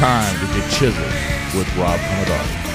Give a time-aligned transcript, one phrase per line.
[0.00, 1.12] Time to get chiseled
[1.54, 2.70] with Rob Commodore.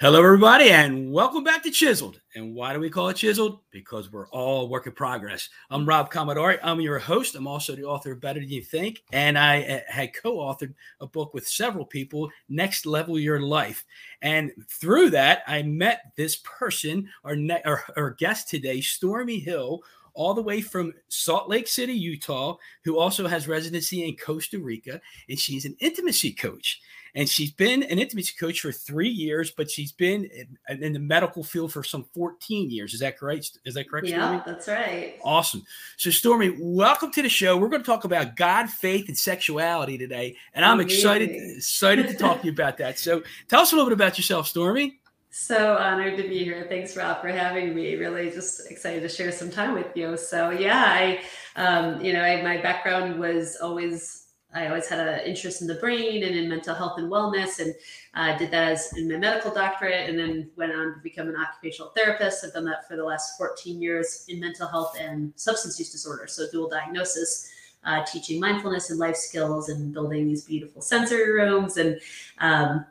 [0.00, 2.20] Hello, everybody, and welcome back to Chiseled.
[2.34, 3.60] And why do we call it Chiseled?
[3.70, 5.48] Because we're all work in progress.
[5.70, 6.58] I'm Rob Commodore.
[6.64, 7.36] I'm your host.
[7.36, 11.06] I'm also the author of Better Than You Think, and I uh, had co-authored a
[11.06, 13.84] book with several people, Next Level Your Life.
[14.20, 19.82] And through that, I met this person, our, ne- our, our guest today, Stormy Hill,
[20.18, 25.00] all the way from Salt Lake City, Utah, who also has residency in Costa Rica,
[25.28, 26.80] and she's an intimacy coach
[27.14, 30.24] and she's been an intimacy coach for three years, but she's been
[30.68, 32.94] in, in, the medical field for some 14 years.
[32.94, 33.58] Is that correct?
[33.64, 34.06] Is that correct?
[34.06, 34.42] Yeah, Stormy?
[34.46, 35.18] that's right.
[35.24, 35.64] Awesome.
[35.96, 37.56] So, Stormy, welcome to the show.
[37.56, 42.14] We're going to talk about God, faith, and sexuality today, and I'm excited excited to
[42.14, 42.98] talk to you about that.
[42.98, 44.97] So, tell us a little bit about yourself, Stormy.
[45.30, 46.66] So honored to be here.
[46.68, 47.96] Thanks, Rob, for having me.
[47.96, 50.16] Really, just excited to share some time with you.
[50.16, 51.20] So, yeah, I,
[51.56, 55.74] um, you know, I, my background was always I always had an interest in the
[55.74, 57.74] brain and in mental health and wellness, and
[58.14, 61.36] uh, did that as in my medical doctorate, and then went on to become an
[61.36, 62.44] occupational therapist.
[62.44, 66.26] I've done that for the last 14 years in mental health and substance use disorder,
[66.26, 67.50] so dual diagnosis,
[67.84, 72.00] uh, teaching mindfulness and life skills, and building these beautiful sensory rooms, and
[72.38, 72.86] um,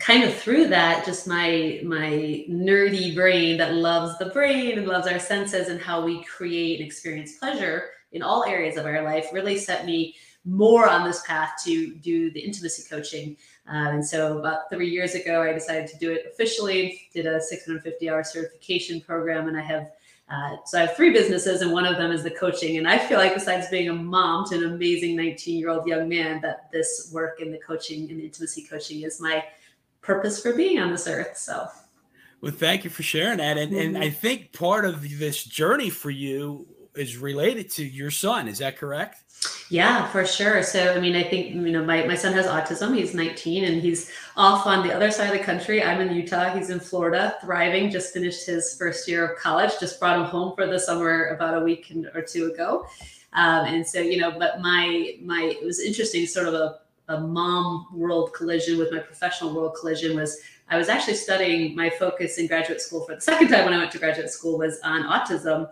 [0.00, 5.06] kind of through that, just my my nerdy brain that loves the brain and loves
[5.06, 9.28] our senses and how we create and experience pleasure in all areas of our life
[9.32, 13.36] really set me more on this path to do the intimacy coaching.
[13.68, 17.40] Um, and so about three years ago, I decided to do it officially, did a
[17.40, 19.90] 650 hour certification program, and I have
[20.30, 22.78] uh, so I have three businesses, and one of them is the coaching.
[22.78, 26.08] And I feel like, besides being a mom to an amazing 19 year old young
[26.08, 29.44] man, that this work in the coaching and intimacy coaching is my
[30.02, 31.36] purpose for being on this earth.
[31.36, 31.68] So,
[32.40, 33.58] well, thank you for sharing that.
[33.58, 33.96] And, mm-hmm.
[33.96, 38.48] and I think part of this journey for you is related to your son.
[38.48, 39.22] Is that correct?
[39.70, 40.62] Yeah, for sure.
[40.62, 42.96] So, I mean, I think, you know, my, my son has autism.
[42.96, 45.82] He's 19 and he's off on the other side of the country.
[45.82, 46.54] I'm in Utah.
[46.54, 50.54] He's in Florida, thriving, just finished his first year of college, just brought him home
[50.56, 52.84] for the summer about a week or two ago.
[53.32, 57.20] Um, and so, you know, but my, my, it was interesting, sort of a, a
[57.20, 62.38] mom world collision with my professional world collision was I was actually studying my focus
[62.38, 65.02] in graduate school for the second time when I went to graduate school was on
[65.02, 65.68] autism.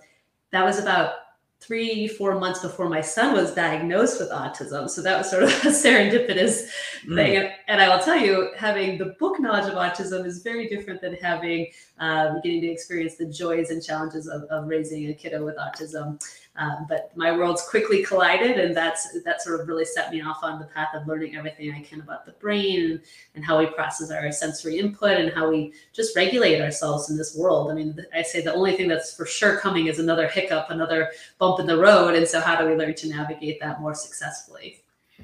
[0.51, 1.13] That was about
[1.61, 4.89] three, four months before my son was diagnosed with autism.
[4.89, 6.69] So that was sort of a serendipitous
[7.05, 7.15] mm.
[7.15, 7.51] thing.
[7.67, 11.15] And, I will tell you, having the book knowledge of autism is very different than
[11.15, 11.67] having
[11.99, 16.21] um, getting to experience the joys and challenges of, of raising a kiddo with autism.
[16.59, 20.41] Um, but my worlds quickly collided, and that's that sort of really set me off
[20.43, 23.01] on the path of learning everything I can about the brain and,
[23.37, 27.37] and how we process our sensory input and how we just regulate ourselves in this
[27.37, 27.71] world.
[27.71, 31.13] I mean, I say the only thing that's for sure coming is another hiccup, another
[31.39, 34.83] bump in the road, and so how do we learn to navigate that more successfully?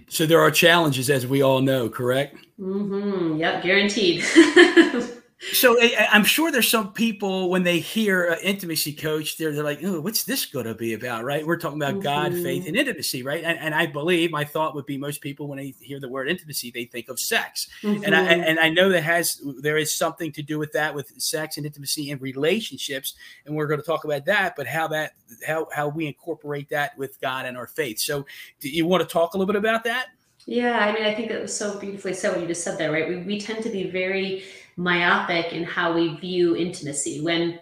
[0.09, 2.37] So there are challenges, as we all know, correct?
[2.59, 3.37] Mm-hmm.
[3.37, 4.25] Yep, guaranteed.
[5.53, 9.81] So I'm sure there's some people when they hear an intimacy coach, they're, they're like,
[9.82, 11.47] "Oh, what's this going to be about?" Right?
[11.47, 12.03] We're talking about mm-hmm.
[12.03, 12.69] God, faith, mm-hmm.
[12.69, 13.44] and intimacy, right?
[13.44, 16.28] And, and, I believe my thought would be most people when they hear the word
[16.28, 18.05] intimacy, they think of sex, mm-hmm.
[18.05, 21.12] and I and I know that has there is something to do with that with
[21.21, 25.12] sex and intimacy and relationships, and we're going to talk about that, but how that
[25.47, 27.99] how how we incorporate that with God and our faith.
[27.99, 28.25] So,
[28.61, 30.09] do you want to talk a little bit about that?
[30.47, 32.93] Yeah, I mean, I think it was so beautifully said what you just said there,
[32.93, 33.09] right?
[33.09, 34.44] We, we tend to be very
[34.77, 37.21] myopic in how we view intimacy.
[37.21, 37.61] When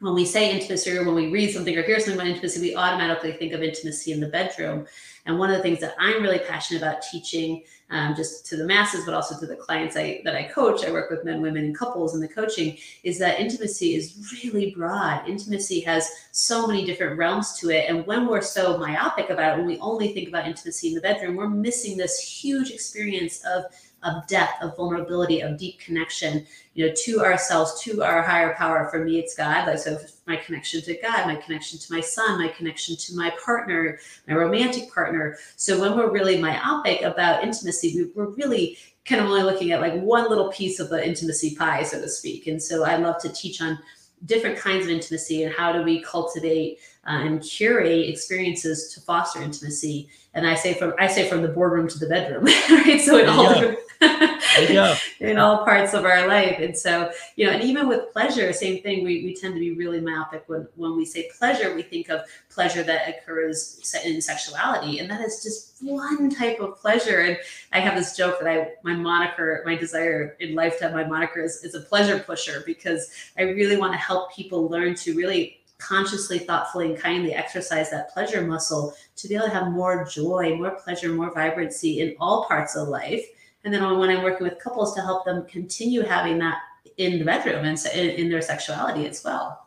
[0.00, 2.74] when we say intimacy or when we read something or hear something about intimacy, we
[2.74, 4.86] automatically think of intimacy in the bedroom.
[5.26, 8.64] And one of the things that I'm really passionate about teaching, um, just to the
[8.64, 11.66] masses, but also to the clients I, that I coach, I work with men, women,
[11.66, 15.28] and couples in the coaching, is that intimacy is really broad.
[15.28, 17.84] Intimacy has so many different realms to it.
[17.90, 21.02] And when we're so myopic about it, when we only think about intimacy in the
[21.02, 23.64] bedroom, we're missing this huge experience of
[24.02, 28.88] of depth, of vulnerability, of deep connection, you know, to ourselves, to our higher power.
[28.90, 29.66] For me, it's God.
[29.66, 33.32] Like so, my connection to God, my connection to my son, my connection to my
[33.44, 33.98] partner,
[34.28, 35.36] my romantic partner.
[35.56, 39.80] So when we're really myopic about intimacy, we, we're really kind of only looking at
[39.80, 42.46] like one little piece of the intimacy pie, so to speak.
[42.46, 43.78] And so I love to teach on
[44.26, 49.42] different kinds of intimacy and how do we cultivate uh, and curate experiences to foster
[49.42, 50.08] intimacy.
[50.34, 53.00] And I say from I say from the boardroom to the bedroom, right?
[53.00, 53.74] So in all
[55.20, 56.56] in all parts of our life.
[56.58, 59.04] And so, you know, and even with pleasure, same thing.
[59.04, 62.22] We, we tend to be really myopic when when we say pleasure, we think of
[62.48, 67.20] pleasure that occurs in sexuality, and that is just one type of pleasure.
[67.20, 67.36] And
[67.72, 71.62] I have this joke that I my moniker, my desire in lifetime, my moniker is,
[71.62, 76.38] is a pleasure pusher because I really want to help people learn to really consciously,
[76.38, 80.72] thoughtfully, and kindly exercise that pleasure muscle to be able to have more joy, more
[80.72, 83.26] pleasure, more vibrancy in all parts of life.
[83.64, 86.58] And then when I'm working with couples to help them continue having that
[86.96, 89.66] in the bedroom and in their sexuality as well.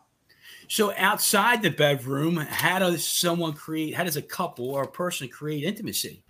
[0.68, 3.94] So outside the bedroom, how does someone create?
[3.94, 6.22] How does a couple or a person create intimacy?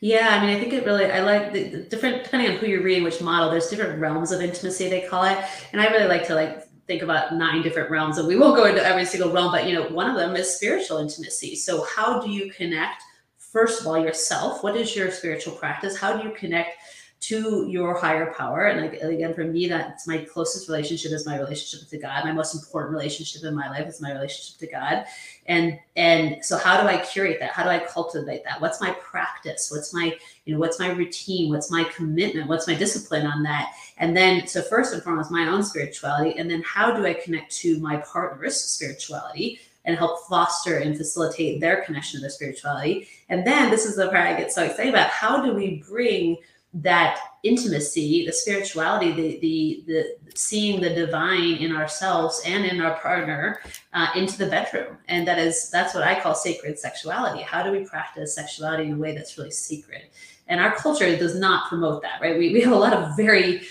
[0.00, 1.06] Yeah, I mean, I think it really.
[1.06, 3.50] I like the, the different depending on who you're reading, which model.
[3.50, 5.38] There's different realms of intimacy they call it,
[5.72, 8.66] and I really like to like think about nine different realms, and we won't go
[8.66, 11.56] into every single realm, but you know, one of them is spiritual intimacy.
[11.56, 13.02] So, how do you connect?
[13.38, 14.62] First of all, yourself.
[14.62, 15.96] What is your spiritual practice?
[15.96, 16.78] How do you connect
[17.22, 18.66] to your higher power.
[18.66, 22.24] And again, for me, that's my closest relationship is my relationship to God.
[22.24, 25.04] My most important relationship in my life is my relationship to God.
[25.46, 27.52] And and so how do I curate that?
[27.52, 28.60] How do I cultivate that?
[28.60, 29.70] What's my practice?
[29.70, 30.16] What's my,
[30.46, 31.50] you know, what's my routine?
[31.50, 32.48] What's my commitment?
[32.48, 33.72] What's my discipline on that?
[33.98, 36.36] And then so first and foremost, my own spirituality.
[36.36, 39.60] And then how do I connect to my partner's spirituality?
[39.84, 43.08] and help foster and facilitate their connection to their spirituality.
[43.28, 45.10] And then this is the part I get so excited about.
[45.10, 46.36] How do we bring
[46.74, 52.98] that intimacy, the spirituality, the the the seeing the divine in ourselves and in our
[53.00, 53.60] partner
[53.92, 57.42] uh, into the bedroom, and that is that's what I call sacred sexuality.
[57.42, 60.12] How do we practice sexuality in a way that's really secret?
[60.48, 62.38] And our culture does not promote that, right?
[62.38, 63.62] We we have a lot of very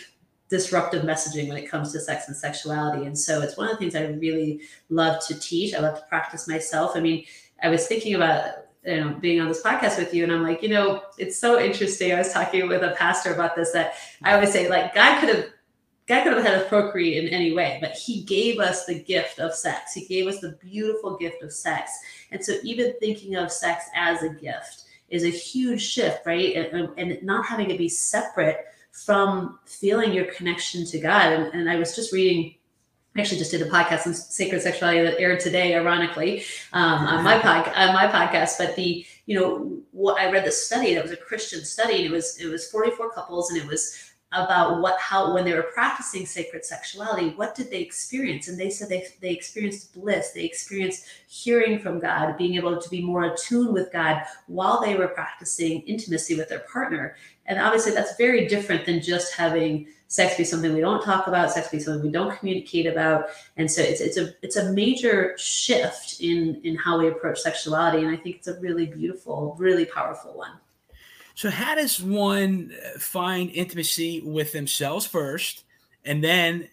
[0.50, 3.77] disruptive messaging when it comes to sex and sexuality, and so it's one of the
[3.77, 5.74] things I really love to teach.
[5.74, 6.92] I love to practice myself.
[6.95, 7.25] I mean,
[7.63, 10.63] I was thinking about you know being on this podcast with you and i'm like
[10.63, 12.12] you know it's so interesting.
[12.13, 13.94] I was talking with a pastor about this that
[14.24, 15.45] i always say like god could have
[16.07, 19.39] god could have had a procreate in any way but he gave us the gift
[19.39, 19.94] of sex.
[19.94, 21.92] He gave us the beautiful gift of sex.
[22.31, 26.56] And so even thinking of sex as a gift is a huge shift right?
[26.56, 31.33] And, and not having it be separate from feeling your connection to god.
[31.33, 32.56] And, and i was just reading
[33.16, 37.24] I actually just did a podcast on sacred sexuality that aired today, ironically, um, on
[37.25, 38.58] my pod, on my podcast.
[38.58, 42.06] But the, you know, what I read the study that was a Christian study, and
[42.06, 45.69] it was it was 44 couples, and it was about what how when they were
[45.74, 50.46] practicing sacred sexuality what did they experience and they said they, they experienced bliss they
[50.46, 55.10] experienced hearing from god being able to be more attuned with god while they were
[55.10, 57.16] practicing intimacy with their partner
[57.46, 61.50] and obviously that's very different than just having sex be something we don't talk about,
[61.50, 63.28] sex be something we don't communicate about.
[63.56, 68.04] And so it's it's a it's a major shift in in how we approach sexuality.
[68.04, 70.52] And I think it's a really beautiful, really powerful one.
[71.36, 75.63] So how does one uh, find intimacy with themselves first
[76.04, 76.68] and then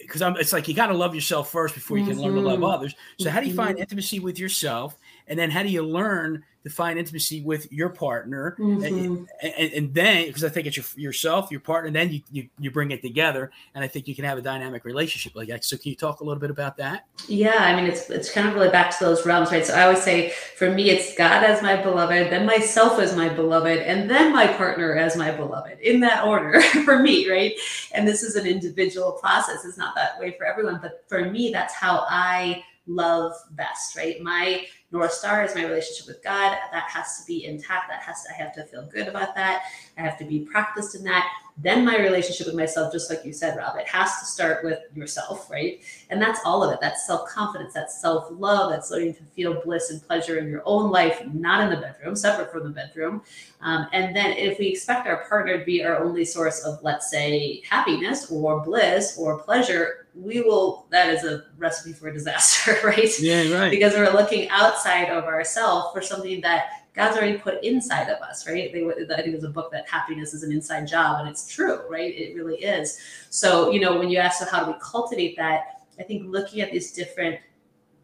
[0.00, 2.24] because it's like you got to love yourself first before you can mm-hmm.
[2.24, 2.64] learn to love mm-hmm.
[2.64, 2.94] others.
[3.18, 3.82] So how do you find mm-hmm.
[3.82, 8.56] intimacy with yourself and then how do you learn to find intimacy with your partner?
[8.58, 8.84] Mm-hmm.
[8.84, 12.20] and, and, and, then because i think it's your, yourself your partner and then you,
[12.30, 13.50] you, you bring it together.
[13.74, 15.64] And i think you can have a dynamic relationship like that.
[15.64, 17.06] So can you talk a little bit about that?
[17.28, 19.64] Yeah i mean it's it's kind of really back to those realms right?
[19.64, 23.28] So i always say for me it's god as my beloved then myself as my
[23.28, 27.54] beloved and then my partner as my beloved in that order for me right?
[27.92, 29.64] And this is an individual process.
[29.64, 34.20] It's not that way for everyone but for me that's how i love best right?
[34.20, 36.56] My North Star is my relationship with God.
[36.72, 37.88] That has to be intact.
[37.88, 39.64] That has to, I have to feel good about that.
[39.96, 41.30] I have to be practiced in that.
[41.62, 44.78] Then my relationship with myself, just like you said, Rob, it has to start with
[44.94, 45.80] yourself, right?
[46.08, 46.78] And that's all of it.
[46.80, 50.62] That's self confidence, that's self love, that's learning to feel bliss and pleasure in your
[50.64, 53.22] own life, not in the bedroom, separate from the bedroom.
[53.60, 57.10] Um, and then if we expect our partner to be our only source of, let's
[57.10, 63.18] say, happiness or bliss or pleasure, we will that is a recipe for disaster right
[63.20, 68.08] yeah right because we're looking outside of ourselves for something that god's already put inside
[68.08, 68.72] of us right?
[68.72, 71.80] They, i think there's a book that happiness is an inside job and it's true
[71.88, 72.12] right?
[72.14, 72.98] It really is.
[73.30, 76.72] So you know when you ask how do we cultivate that i think looking at
[76.72, 77.38] these different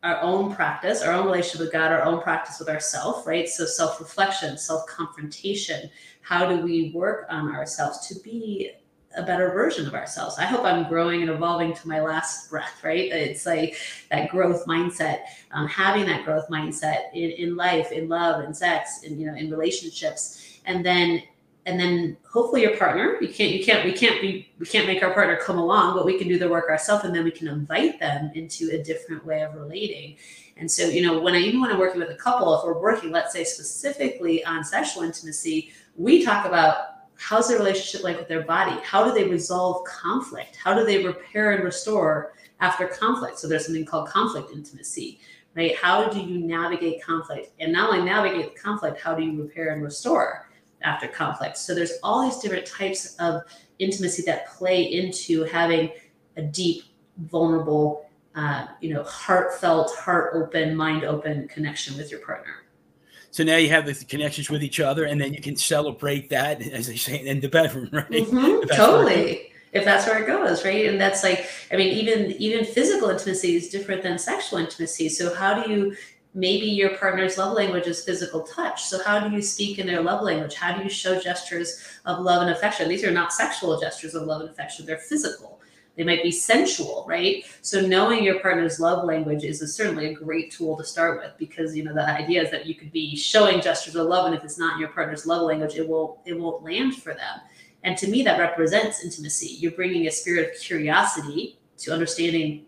[0.02, 3.49] our own practice our own relationship with god our own practice with ourselves right?
[3.49, 5.90] So self-reflection self-confrontation
[6.21, 8.73] how do we work on ourselves to be
[9.17, 10.39] a better version of ourselves.
[10.39, 13.11] I hope I'm growing and evolving to my last breath, right?
[13.11, 13.77] It's like
[14.11, 15.21] that growth mindset,
[15.53, 19.35] um, having that growth mindset in, in life, in love, in sex, in you know,
[19.35, 21.23] in relationships, and then
[21.67, 23.17] and then hopefully your partner.
[23.21, 26.05] You can't you can't we can't be we can't make our partner come along, but
[26.05, 29.25] we can do the work ourselves, and then we can invite them into a different
[29.25, 30.17] way of relating.
[30.59, 32.81] And so, you know, when I even when I'm working with a couple, if we're
[32.81, 38.29] working, let's say specifically on sexual intimacy, we talk about how's their relationship like with
[38.29, 38.77] their body?
[38.83, 40.57] How do they resolve conflict?
[40.57, 43.39] How do they repair and restore after conflict?
[43.39, 45.21] So there's something called conflict intimacy,
[45.55, 45.77] right?
[45.77, 47.53] How do you navigate conflict?
[47.61, 50.49] And not only navigate the conflict, how do you repair and restore
[50.83, 51.57] after conflict?
[51.57, 53.43] So there's all these different types of
[53.79, 55.91] intimacy that play into having
[56.37, 56.85] a deep,
[57.19, 62.66] vulnerable, uh, you know, heartfelt, heart open, mind open connection with your partner.
[63.37, 66.62] So now you have the connections with each other, and then you can celebrate that,
[66.62, 68.09] as they say, in the bedroom, right?
[68.09, 69.52] Mm-hmm, totally.
[69.73, 70.87] If that's where it goes, right?
[70.87, 75.11] And that's like, I mean, even even physical intimacy is different than sexual intimacy.
[75.11, 75.95] So how do you
[76.33, 78.85] maybe your partner's love language is physical touch.
[78.85, 80.55] So how do you speak in their love language?
[80.55, 82.88] How do you show gestures of love and affection?
[82.88, 85.61] These are not sexual gestures of love and affection, they're physical.
[85.97, 87.45] They might be sensual, right?
[87.62, 91.33] So knowing your partner's love language is a, certainly a great tool to start with
[91.38, 94.35] because you know the idea is that you could be showing gestures of love, and
[94.35, 97.41] if it's not your partner's love language, it will it won't land for them.
[97.83, 99.57] And to me, that represents intimacy.
[99.59, 102.67] You're bringing a spirit of curiosity to understanding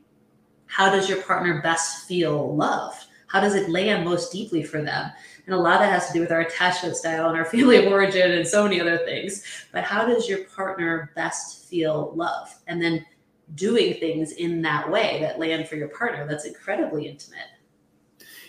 [0.67, 5.13] how does your partner best feel loved how does it land most deeply for them?
[5.47, 7.77] And a lot of that has to do with our attachment style and our family
[7.77, 9.45] of origin and so many other things.
[9.73, 12.55] But how does your partner best feel love?
[12.67, 13.05] And then
[13.55, 17.47] doing things in that way that land for your partner, that's incredibly intimate.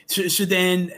[0.07, 0.91] So, so then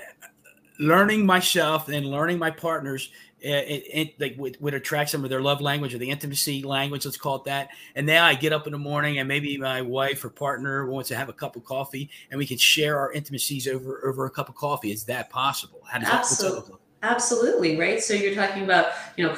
[0.79, 5.41] learning myself and learning my partners it, it, like would, would attract some of their
[5.41, 7.69] love language or the intimacy language, let's call it that.
[7.95, 11.09] And now I get up in the morning and maybe my wife or partner wants
[11.09, 14.29] to have a cup of coffee and we can share our intimacies over over a
[14.29, 14.91] cup of coffee.
[14.91, 15.81] Is that possible?
[15.89, 16.73] How does Absolutely.
[16.73, 18.01] that Absolutely, right?
[18.01, 19.33] So you're talking about, you know,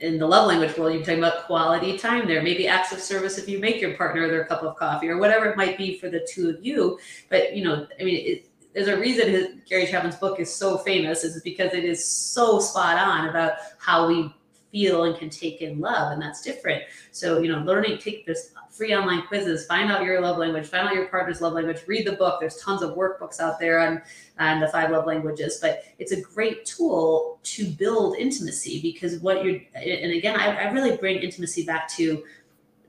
[0.00, 3.36] in the love language world, you're talking about quality time there, maybe acts of service
[3.38, 6.08] if you make your partner their cup of coffee or whatever it might be for
[6.08, 6.98] the two of you.
[7.28, 10.78] But, you know, I mean, it, there's a reason his, Gary Chapman's book is so
[10.78, 14.32] famous is because it is so spot on about how we
[14.70, 18.52] feel and can take in love and that's different so you know learning take this
[18.70, 22.06] free online quizzes find out your love language find out your partner's love language read
[22.06, 24.02] the book there's tons of workbooks out there on
[24.38, 29.44] on the five love languages but it's a great tool to build intimacy because what
[29.44, 32.22] you're and again i, I really bring intimacy back to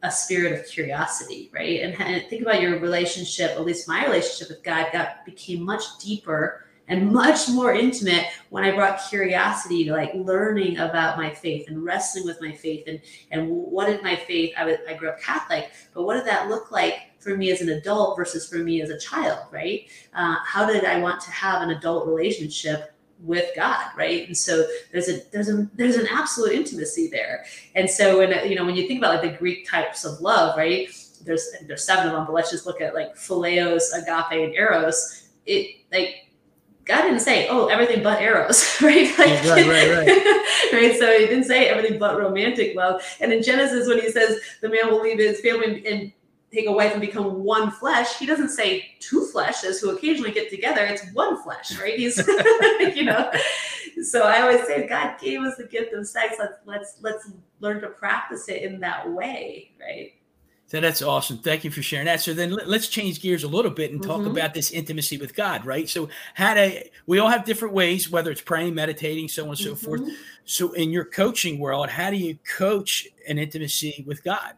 [0.02, 1.82] a spirit of curiosity, right?
[1.82, 5.84] And, and, think about your relationship, at least my relationship with God, got became much
[6.00, 11.70] deeper and much more intimate when I brought curiosity to like learning about my faith
[11.70, 13.00] and wrestling with my faith and
[13.32, 14.54] and what did my faith?
[14.58, 17.62] I was I grew up Catholic, but what did that look like for me as
[17.62, 19.88] an adult versus for me as a child, right?
[20.14, 24.26] Uh, how did I want to have an adult relationship with God, right?
[24.28, 27.46] And so there's a there's a there's an absolute intimacy there.
[27.76, 30.58] And so when you know when you think about like the Greek types of love,
[30.58, 30.90] right?
[31.24, 35.28] There's there's seven of them, but let's just look at like phileos, agape, and eros.
[35.46, 36.29] It like
[36.86, 39.08] God didn't say, oh, everything but eros, right?
[39.20, 40.72] Like, right, right, right.
[40.74, 40.96] right.
[40.98, 43.02] So he didn't say everything but romantic love.
[43.20, 46.12] And in Genesis, when he says the man will leave his family and
[46.52, 48.18] take a wife and become one flesh.
[48.18, 50.84] He doesn't say two fleshes who occasionally get together.
[50.84, 51.98] It's one flesh, right?
[51.98, 52.18] He's,
[52.96, 53.32] you know.
[54.04, 56.36] So I always say God gave us the gift of sex.
[56.40, 60.14] Let's let's let's learn to practice it in that way, right?
[60.70, 61.40] So that's awesome.
[61.40, 62.22] Thank you for sharing that.
[62.22, 64.32] So then let's change gears a little bit and talk mm-hmm.
[64.32, 65.90] about this intimacy with God, right?
[65.90, 69.58] So how to we all have different ways, whether it's praying, meditating, so on and
[69.58, 69.86] so mm-hmm.
[69.86, 70.02] forth.
[70.46, 74.54] So in your coaching world, how do you coach an intimacy with God?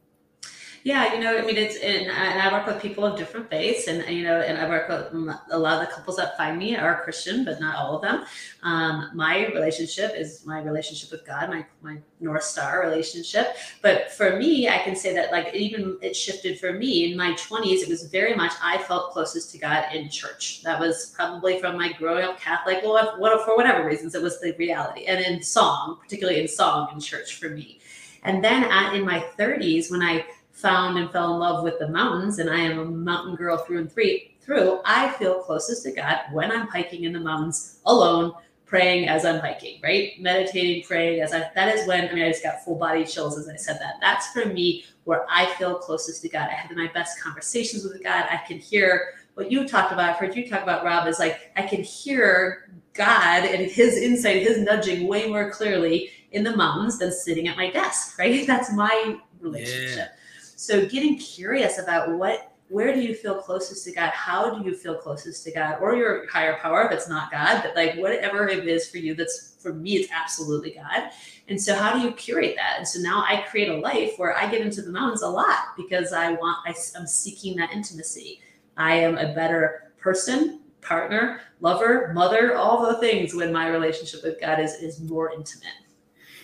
[0.84, 3.88] Yeah, you know, I mean, it's and, and I work with people of different faiths,
[3.88, 6.76] and you know, and I work with a lot of the couples that find me
[6.76, 8.26] are Christian, but not all of them.
[8.64, 13.58] Um, my relationship is my relationship with God, my my North Star relationship.
[13.84, 17.34] But for me, I can say that like even it shifted for me in my
[17.34, 17.84] 20s.
[17.84, 20.64] It was very much I felt closest to God in church.
[20.64, 22.80] That was probably from my growing up Catholic.
[22.82, 26.90] Well, what for whatever reasons, it was the reality, and in song, particularly in song
[26.92, 27.80] in church for me.
[28.24, 30.26] And then at, in my 30s, when I
[30.62, 33.80] found and fell in love with the mountains, and I am a mountain girl through
[33.80, 38.34] and three, through, I feel closest to God when I'm hiking in the mountains alone,
[38.66, 40.14] praying as I'm hiking, right?
[40.20, 43.38] Meditating, praying as I, that is when, I mean, I just got full body chills
[43.38, 43.96] as I said that.
[44.00, 46.48] That's for me where I feel closest to God.
[46.50, 48.26] I have my best conversations with God.
[48.30, 51.52] I can hear what you talked about, I've heard you talk about, Rob, is like
[51.56, 57.00] I can hear God and his insight, his nudging way more clearly in the mountains
[57.00, 58.46] than sitting at my desk, right?
[58.48, 59.98] That's my relationship.
[59.98, 60.21] Yeah.
[60.62, 64.12] So getting curious about what where do you feel closest to God?
[64.12, 67.64] How do you feel closest to God or your higher power if it's not God,
[67.64, 71.10] but like whatever it is for you, that's for me, it's absolutely God.
[71.48, 72.76] And so how do you curate that?
[72.78, 75.76] And so now I create a life where I get into the mountains a lot
[75.76, 78.40] because I want, I, I'm seeking that intimacy.
[78.78, 84.40] I am a better person, partner, lover, mother, all the things when my relationship with
[84.40, 85.81] God is, is more intimate.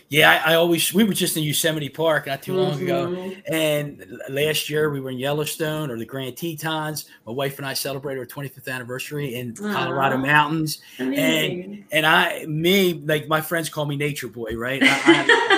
[0.09, 2.83] Yeah, I, I, always we were just in Yosemite Park not too long mm-hmm.
[2.83, 7.05] ago, and last year we were in Yellowstone or the Grand Tetons.
[7.25, 9.73] My wife and I celebrated our 25th anniversary in Aww.
[9.73, 11.63] Colorado mountains, Amazing.
[11.63, 14.81] and and I me like my friends call me Nature Boy, right?
[14.81, 15.56] I, I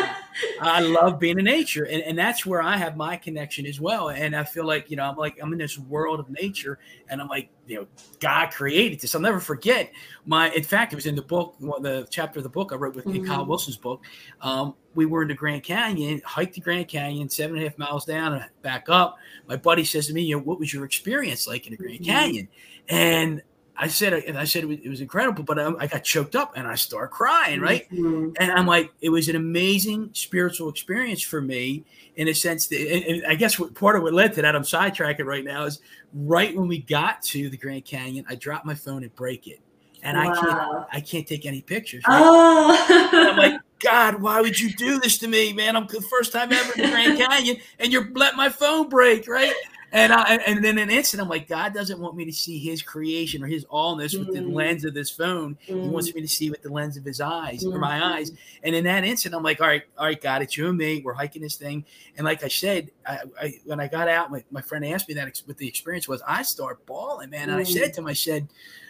[0.82, 4.10] love being in nature, and, and that's where I have my connection as well.
[4.10, 7.22] And I feel like you know, I'm like I'm in this world of nature, and
[7.22, 7.88] I'm like, you know,
[8.20, 9.16] God created this.
[9.16, 9.92] I'll never forget
[10.26, 10.50] my.
[10.52, 13.06] In fact, it was in the book, the chapter of the book I wrote with
[13.06, 13.26] mm-hmm.
[13.26, 14.02] Kyle Wilson's book.
[14.42, 17.78] Um, we were in the Grand Canyon, hiked the Grand Canyon, seven and a half
[17.78, 19.18] miles down and back up.
[19.48, 22.00] My buddy says to me, "You know, what was your experience like in the Grand
[22.00, 22.12] mm-hmm.
[22.12, 22.48] Canyon?"
[22.88, 23.42] And
[23.82, 26.36] I said, and I said it was, it was incredible, but I, I, got choked
[26.36, 27.90] up and I start crying, right?
[27.90, 28.32] Mm-hmm.
[28.38, 31.86] And I'm like, it was an amazing spiritual experience for me
[32.18, 34.54] in a sense that, and, and I guess what part of what led to that,
[34.54, 35.80] I'm sidetracking right now, is
[36.14, 39.62] right when we got to the Grand Canyon, I dropped my phone and break it,
[40.04, 40.24] and wow.
[40.24, 42.04] I can't, I can't take any pictures.
[42.06, 42.22] Right?
[42.22, 45.78] Oh, I'm like, God, why would you do this to me, man?
[45.78, 49.26] I'm the first time ever in the Grand Canyon, and you're let my phone break,
[49.26, 49.54] right?
[49.92, 52.60] And I, and then in an instant, I'm like, God doesn't want me to see
[52.60, 54.20] His creation or His allness mm.
[54.20, 54.54] with the mm.
[54.54, 55.58] lens of this phone.
[55.68, 55.84] Mm.
[55.84, 56.16] He wants mm.
[56.16, 57.74] me to see with the lens of His eyes mm.
[57.74, 58.14] or my mm-hmm.
[58.14, 58.32] eyes.
[58.64, 61.02] And in that instant, I'm like, all right, all right, God, it's you and me.
[61.04, 61.86] We're hiking this thing.
[62.18, 65.16] And like I said, I, I, when I got out, my, my friend asked me
[65.16, 66.22] that what the experience was.
[66.28, 67.50] I start bawling, man.
[67.50, 68.48] And I said to him, I said,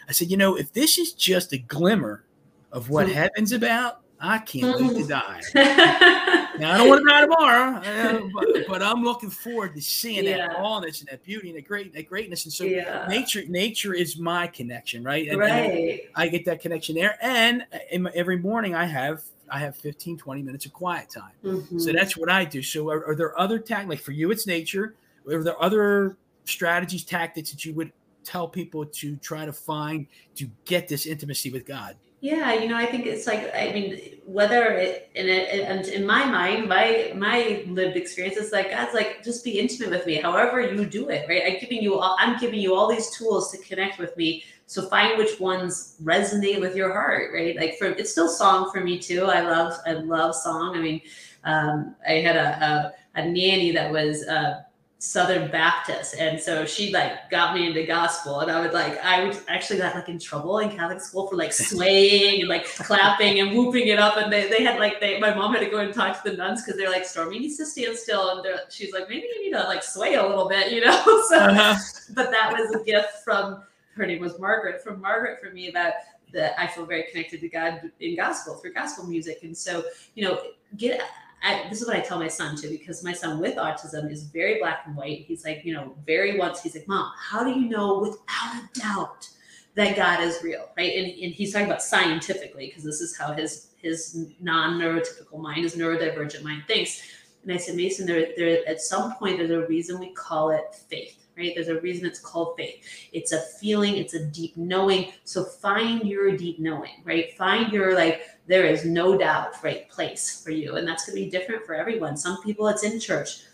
[0.08, 2.24] I said, you know, if this is just a glimmer
[2.72, 5.40] of what heaven's about, I can't wait to die.
[6.60, 10.48] now I don't want to die tomorrow, but, but, I'm looking forward to seeing yeah.
[10.48, 12.44] that allness and that beauty and that great that greatness.
[12.44, 13.06] And so yeah.
[13.08, 15.28] nature nature is my connection, right?
[15.28, 16.02] And, right.
[16.14, 17.18] I get that connection there.
[17.22, 17.64] And
[17.98, 21.32] my, every morning I have I have 15, 20 minutes of quiet time.
[21.44, 21.78] Mm-hmm.
[21.78, 22.62] So that's what I do.
[22.62, 24.30] So are, are there other tactics like for you?
[24.30, 24.94] It's nature.
[25.28, 27.92] Are there other strategies, tactics that you would
[28.24, 31.96] tell people to try to find to get this intimacy with God?
[32.20, 36.24] Yeah, you know, I think it's like I mean, whether it it, and in my
[36.24, 40.60] mind, my my lived experience is like God's like just be intimate with me, however
[40.60, 41.42] you do it, right?
[41.46, 44.44] I'm giving you all I'm giving you all these tools to connect with me.
[44.66, 47.56] So find which ones resonate with your heart, right?
[47.56, 49.24] Like for it's still song for me too.
[49.24, 50.76] I love I love song.
[50.76, 51.00] I mean,
[51.42, 54.26] um, I had a, a, a nanny that was.
[54.26, 54.62] Uh,
[55.00, 56.14] Southern Baptist.
[56.18, 58.40] And so she like got me into gospel.
[58.40, 61.54] And I would like, I actually got like in trouble in Catholic school for like
[61.54, 64.18] swaying and like clapping and whooping it up.
[64.18, 66.36] And they, they had like, they, my mom had to go and talk to the
[66.36, 68.28] nuns because they're like, Stormy needs to stand still.
[68.28, 71.02] And she's like, maybe you need to like sway a little bit, you know?
[71.30, 71.78] so, uh-huh.
[72.10, 73.62] but that was a gift from,
[73.96, 75.94] her name was Margaret, from Margaret for me about
[76.34, 79.38] that I feel very connected to God in gospel through gospel music.
[79.44, 79.82] And so,
[80.14, 80.42] you know,
[80.76, 81.02] get
[81.42, 84.24] I, this is what I tell my son too, because my son with autism is
[84.24, 85.24] very black and white.
[85.26, 88.80] He's like, you know, very once he's like, Mom, how do you know without a
[88.80, 89.28] doubt
[89.74, 90.68] that God is real?
[90.76, 90.92] Right.
[90.92, 95.76] And, and he's talking about scientifically, because this is how his his non-neurotypical mind, his
[95.76, 97.02] neurodivergent mind thinks.
[97.42, 100.74] And I said, Mason, there, there at some point there's a reason we call it
[100.90, 101.52] faith right?
[101.54, 102.84] There's a reason it's called faith.
[103.12, 105.12] It's a feeling, it's a deep knowing.
[105.24, 107.36] So find your deep knowing, right?
[107.36, 110.76] Find your like, there is no doubt, right, place for you.
[110.76, 112.16] And that's going to be different for everyone.
[112.16, 113.44] Some people it's in church.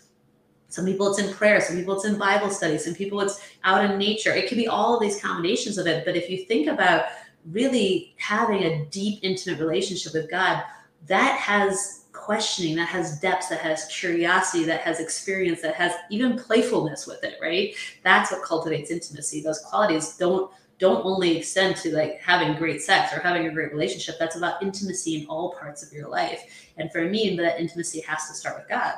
[0.69, 1.61] Some people it's in prayer.
[1.61, 2.77] Some people it's in Bible study.
[2.77, 4.33] Some people it's out in nature.
[4.33, 6.03] It could be all of these combinations of it.
[6.03, 7.05] But if you think about
[7.51, 10.63] really having a deep, intimate relationship with God,
[11.05, 16.37] that has questioning, that has depth, that has curiosity, that has experience, that has even
[16.37, 17.73] playfulness with it, right?
[18.03, 19.41] That's what cultivates intimacy.
[19.41, 23.71] Those qualities don't don't only extend to like having great sex or having a great
[23.71, 24.15] relationship.
[24.19, 26.41] That's about intimacy in all parts of your life.
[26.75, 28.95] And for me, that intimacy has to start with God.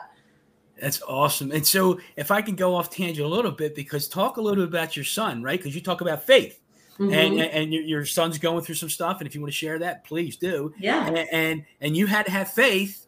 [0.81, 1.51] That's awesome.
[1.51, 4.65] And so, if I can go off tangent a little bit, because talk a little
[4.65, 5.59] bit about your son, right?
[5.59, 6.59] Because you talk about faith.
[6.97, 7.13] Mm-hmm.
[7.13, 10.03] And, and your son's going through some stuff, and if you want to share that,
[10.03, 10.73] please do.
[10.77, 11.07] Yeah.
[11.07, 13.05] And, and and you had to have faith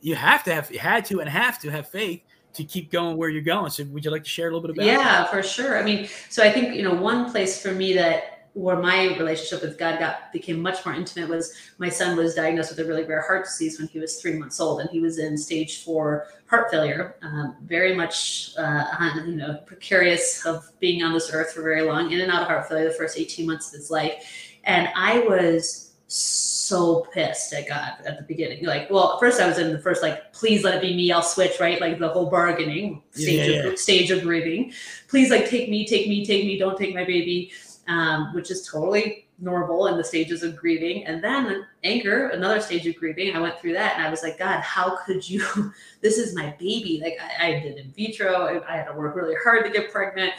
[0.00, 2.22] you have to have had to and have to have faith
[2.54, 3.70] to keep going where you're going.
[3.70, 5.30] So would you like to share a little bit about Yeah, that?
[5.30, 5.78] for sure.
[5.78, 9.60] I mean, so I think, you know, one place for me that where my relationship
[9.60, 13.04] with God got became much more intimate was my son was diagnosed with a really
[13.04, 16.28] rare heart disease when he was three months old, and he was in stage four
[16.46, 17.16] heart failure.
[17.20, 18.84] Um, very much, uh,
[19.26, 22.48] you know, precarious of being on this earth for very long, in and out of
[22.48, 24.24] heart failure the first 18 months of his life,
[24.64, 26.45] and I was so
[27.12, 28.64] pissed at God at the beginning.
[28.64, 31.12] Like, well, first I was in the first like, please let it be me.
[31.12, 31.60] I'll switch.
[31.60, 33.68] Right, like the whole bargaining stage yeah, yeah.
[33.70, 34.72] of stage of grieving.
[35.08, 36.58] Please, like, take me, take me, take me.
[36.58, 37.52] Don't take my baby,
[37.88, 41.04] um, which is totally normal in the stages of grieving.
[41.04, 43.34] And then anger, another stage of grieving.
[43.34, 45.72] I went through that, and I was like, God, how could you?
[46.00, 47.00] this is my baby.
[47.02, 48.32] Like, I, I did in vitro.
[48.32, 50.32] I, I had to work really hard to get pregnant,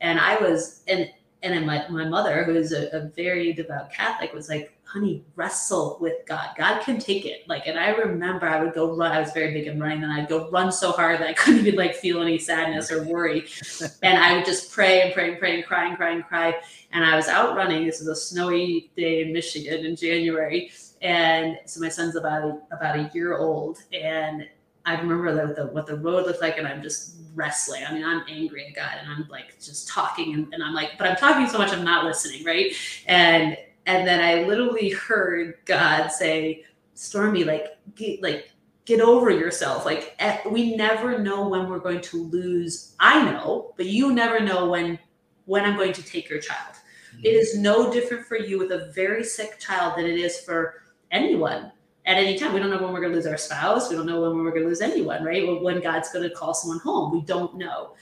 [0.00, 1.10] and I was and
[1.44, 5.22] and then my, my mother, who is a, a very devout Catholic, was like, honey,
[5.36, 6.48] wrestle with God.
[6.56, 7.46] God can take it.
[7.46, 9.12] Like, and I remember I would go run.
[9.12, 11.66] I was very big in running, and I'd go run so hard that I couldn't
[11.66, 13.46] even like feel any sadness or worry.
[14.02, 16.54] and I would just pray and pray and pray and cry and cry and cry.
[16.92, 17.84] And I was out running.
[17.84, 20.72] This is a snowy day in Michigan in January.
[21.02, 24.46] And so my son's about a, about a year old, and
[24.86, 27.84] I remember the, the, what the road looked like, and I'm just wrestling.
[27.86, 30.92] I mean, I'm angry at God, and I'm like just talking, and, and I'm like,
[30.98, 32.72] but I'm talking so much, I'm not listening, right?
[33.06, 38.50] And and then I literally heard God say, "Stormy, like, get, like."
[38.86, 39.86] Get over yourself.
[39.86, 40.14] Like
[40.50, 42.94] we never know when we're going to lose.
[43.00, 44.98] I know, but you never know when
[45.46, 46.74] when I'm going to take your child.
[47.14, 47.24] Mm-hmm.
[47.24, 50.82] It is no different for you with a very sick child than it is for
[51.10, 51.72] anyone
[52.06, 52.52] at any time.
[52.52, 53.88] We don't know when we're going to lose our spouse.
[53.88, 55.62] We don't know when we're going to lose anyone, right?
[55.62, 57.12] When God's going to call someone home.
[57.12, 57.94] We don't know.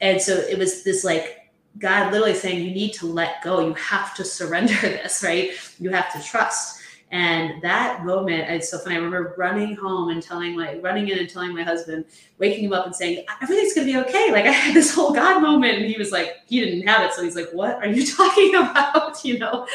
[0.00, 3.60] And so it was this like God literally saying, you need to let go.
[3.60, 5.50] You have to surrender this, right?
[5.78, 6.76] You have to trust.
[7.10, 8.96] And that moment, it's so funny.
[8.96, 12.04] I remember running home and telling my, running in and telling my husband,
[12.36, 14.30] waking him up and saying, everything's to be okay.
[14.30, 15.78] Like I had this whole God moment.
[15.78, 17.14] And he was like, he didn't have it.
[17.14, 18.98] So he's like, what are you talking about?
[19.24, 19.66] You know?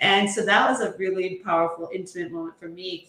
[0.00, 3.08] And so that was a really powerful, intimate moment for me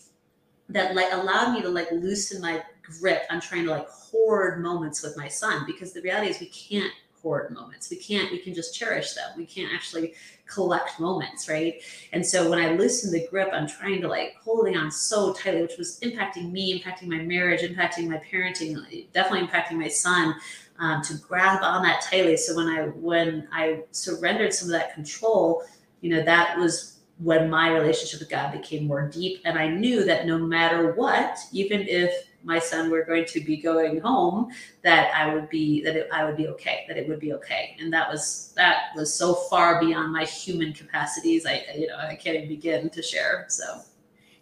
[0.70, 5.04] that like allowed me to like loosen my grip on trying to like hoard moments
[5.04, 7.90] with my son because the reality is we can't hoard moments.
[7.90, 9.30] We can't, we can just cherish them.
[9.38, 10.16] We can't actually
[10.48, 11.76] collect moments, right?
[12.14, 15.62] And so when I loosened the grip, I'm trying to like holding on so tightly,
[15.62, 20.36] which was impacting me, impacting my marriage, impacting my parenting, definitely impacting my son.
[20.80, 22.36] Um, to grab on that tightly.
[22.36, 25.64] So when I when I surrendered some of that control,
[26.02, 29.42] you know, that was when my relationship with God became more deep.
[29.46, 33.58] And I knew that no matter what, even if my son were going to be
[33.58, 34.52] going home,
[34.84, 37.78] that I would be that it, I would be okay, that it would be okay.
[37.80, 41.46] And that was that was so far beyond my human capacities.
[41.46, 43.46] I you know I can't even begin to share.
[43.50, 43.82] So.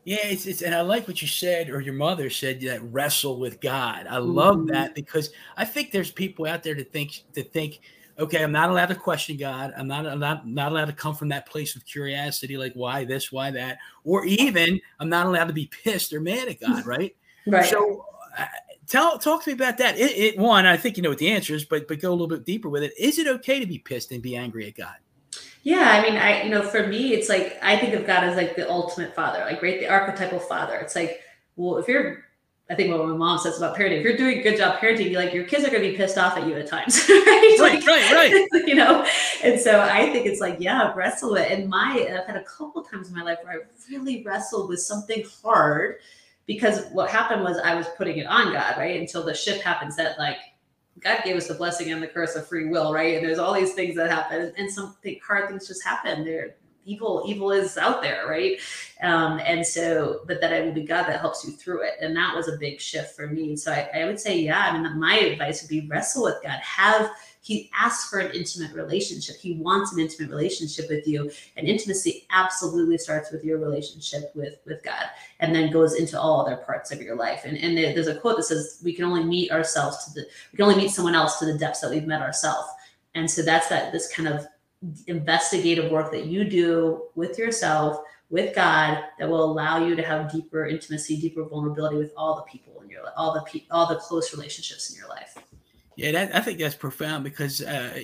[0.06, 3.38] Yeah, it's, it's and I like what you said, or your mother said that wrestle
[3.38, 4.08] with God.
[4.08, 4.68] I love mm-hmm.
[4.68, 7.82] that because I think there's people out there to think to think
[8.20, 9.74] okay, I'm not allowed to question God.
[9.78, 13.06] I'm not, I'm not, not allowed to come from that place of curiosity, like why
[13.06, 16.86] this, why that, or even I'm not allowed to be pissed or mad at God,
[16.88, 17.16] right?
[17.48, 17.66] Right.
[17.66, 18.06] So,
[18.38, 18.46] uh,
[18.88, 19.98] tell, talk to me about that.
[19.98, 22.12] It, it, one, I think you know what the answer is, but but go a
[22.12, 22.94] little bit deeper with it.
[23.00, 24.96] Is it okay to be pissed and be angry at God?
[25.64, 28.36] Yeah, I mean, I you know, for me, it's like I think of God as
[28.36, 30.76] like the ultimate father, like right, the archetypal father.
[30.76, 31.22] It's like,
[31.56, 32.26] well, if you're
[32.72, 35.10] I think what my mom says about parenting, if you're doing a good job parenting,
[35.10, 37.58] you're like your kids are going to be pissed off at you at times, right?
[37.60, 38.68] Like, right, right, right.
[38.68, 39.08] You know,
[39.44, 41.52] and so I think it's like, yeah, wrestle it.
[41.52, 43.58] And my, I've had a couple times in my life where I
[43.90, 45.96] really wrestled with something hard
[46.46, 49.00] because what happened was I was putting it on God, right?
[49.00, 50.38] Until the shift happens that like
[51.00, 53.16] God gave us the blessing and the curse of free will, right?
[53.16, 56.24] And there's all these things that happen, and something hard things just happen.
[56.24, 56.56] They're
[56.86, 58.60] evil evil is out there right?
[59.02, 61.94] Um, and so but that i will be god that helps you through it.
[62.02, 63.56] And that was a big shift for me.
[63.56, 66.60] So I, I would say yeah i mean my advice would be wrestle with god.
[66.62, 67.12] Have
[67.42, 69.38] he asks for an intimate relationship.
[69.38, 71.32] He wants an intimate relationship with you.
[71.56, 75.06] And intimacy absolutely starts with your relationship with with god
[75.40, 77.42] and then goes into all other parts of your life.
[77.46, 80.58] And and there's a quote that says we can only meet ourselves to the we
[80.58, 82.68] can only meet someone else to the depths that we've met ourselves
[83.16, 84.48] and so that's that this kind of
[85.08, 90.32] investigative work that you do with yourself, with God, that will allow you to have
[90.32, 93.88] deeper intimacy, deeper vulnerability with all the people in your life, all the pe- all
[93.88, 95.36] the close relationships in your life.
[96.00, 98.02] Yeah, that, I think that's profound because, uh,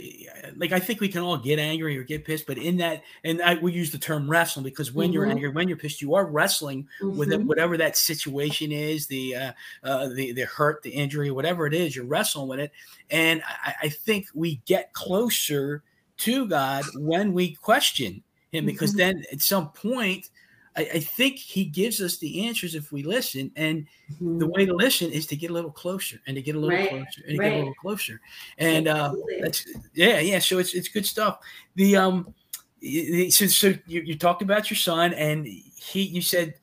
[0.57, 3.41] like, I think we can all get angry or get pissed, but in that, and
[3.41, 5.13] I we use the term wrestling because when mm-hmm.
[5.13, 7.17] you're angry, when you're pissed, you are wrestling mm-hmm.
[7.17, 9.51] with it, whatever that situation is, the uh,
[9.85, 12.73] uh, the the hurt, the injury, whatever it is, you're wrestling with it,
[13.11, 15.81] and I, I think we get closer
[16.17, 18.99] to God when we question Him, because mm-hmm.
[18.99, 20.29] then at some point,
[20.77, 23.51] I, I, think He gives us the answers if we listen.
[23.55, 24.39] And mm-hmm.
[24.39, 26.77] the way to listen is to get a little closer and to get a little
[26.77, 26.89] right.
[26.89, 27.49] closer and to right.
[27.49, 28.21] get a little closer.
[28.57, 30.39] And uh, that's yeah, yeah.
[30.39, 31.39] So it's it's good stuff.
[31.75, 32.33] The um,
[32.81, 36.55] so so you, you talked about your son, and he you said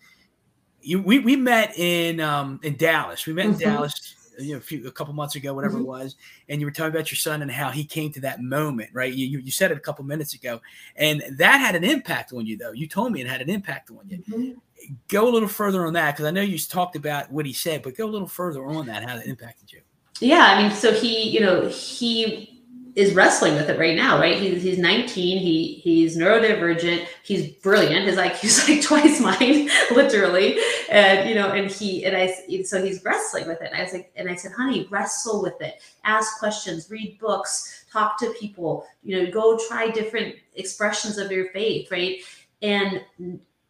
[0.81, 3.27] you we we met in um in Dallas.
[3.27, 3.61] We met in mm-hmm.
[3.61, 5.85] Dallas you know, a, few, a couple months ago, whatever mm-hmm.
[5.85, 6.17] it was,
[6.49, 9.13] and you were talking about your son and how he came to that moment, right?
[9.13, 10.61] You, you, you said it a couple minutes ago,
[10.97, 12.73] and that had an impact on you, though.
[12.73, 14.19] You told me it had an impact on you.
[14.19, 14.53] Mm-hmm.
[15.09, 17.83] Go a little further on that because I know you talked about what he said,
[17.83, 19.81] but go a little further on that, how it impacted you.
[20.21, 22.52] Yeah, I mean, so he, you know, he
[22.95, 24.37] is wrestling with it right now, right?
[24.37, 25.39] He's he's 19.
[25.39, 27.07] He he's neurodivergent.
[27.23, 28.07] He's brilliant.
[28.07, 30.59] His IQ's like twice mine, literally.
[30.91, 33.71] And you know, and he and I so he's wrestling with it.
[33.73, 35.83] And I was like, and I said, honey, wrestle with it.
[36.05, 38.87] Ask questions, read books, talk to people.
[39.03, 42.21] You know, go try different expressions of your faith, right?
[42.61, 43.01] And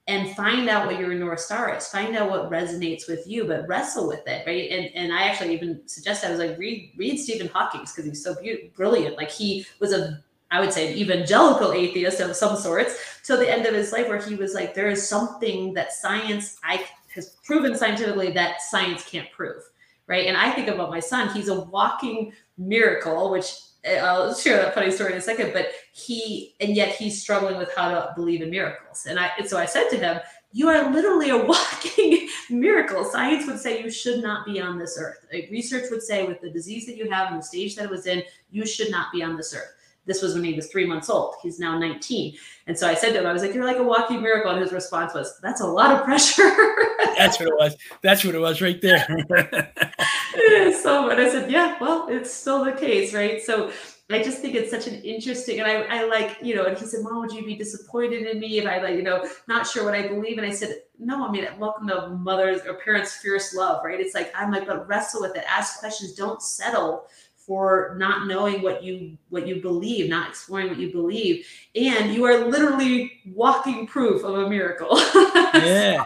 [0.09, 3.67] and find out what your north star is find out what resonates with you but
[3.69, 4.71] wrestle with it right?
[4.71, 8.23] And and i actually even suggested i was like read read stephen hawking's because he's
[8.23, 9.17] so be- brilliant.
[9.17, 13.51] Like he was a i would say an evangelical atheist of some sorts till the
[13.51, 16.85] end of his life where he was like there is something that science i
[17.15, 19.63] has proven scientifically that science can't prove
[20.09, 20.27] right?
[20.27, 24.91] And i think about my son he's a walking miracle which I'll share that funny
[24.91, 28.51] story in a second, but he, and yet he's struggling with how to believe in
[28.51, 29.07] miracles.
[29.07, 30.21] And I, and so I said to him,
[30.53, 33.05] you are literally a walking miracle.
[33.05, 35.27] Science would say you should not be on this earth.
[35.33, 37.91] Like research would say with the disease that you have and the stage that it
[37.91, 39.75] was in, you should not be on this earth.
[40.05, 41.37] This was when he was three months old.
[41.43, 42.35] He's now 19.
[42.67, 44.51] And so I said to him, I was like, You're like a walking miracle.
[44.51, 46.43] And his response was, That's a lot of pressure.
[47.17, 47.77] That's what it was.
[48.03, 49.07] That's what it was right there.
[50.83, 53.43] so, but I said, Yeah, well, it's still the case, right?
[53.43, 53.73] So
[54.11, 56.85] I just think it's such an interesting, and I, I like, you know, and he
[56.85, 59.85] said, Mom, would you be disappointed in me if I like, you know, not sure
[59.85, 60.39] what I believe?
[60.39, 64.01] And I said, No, I mean, welcome to mother's or parents' fierce love, right?
[64.01, 67.07] It's like, I'm like, but wrestle with it, ask questions, don't settle
[67.47, 72.25] for not knowing what you what you believe not exploring what you believe and you
[72.25, 74.97] are literally walking proof of a miracle
[75.55, 76.05] yeah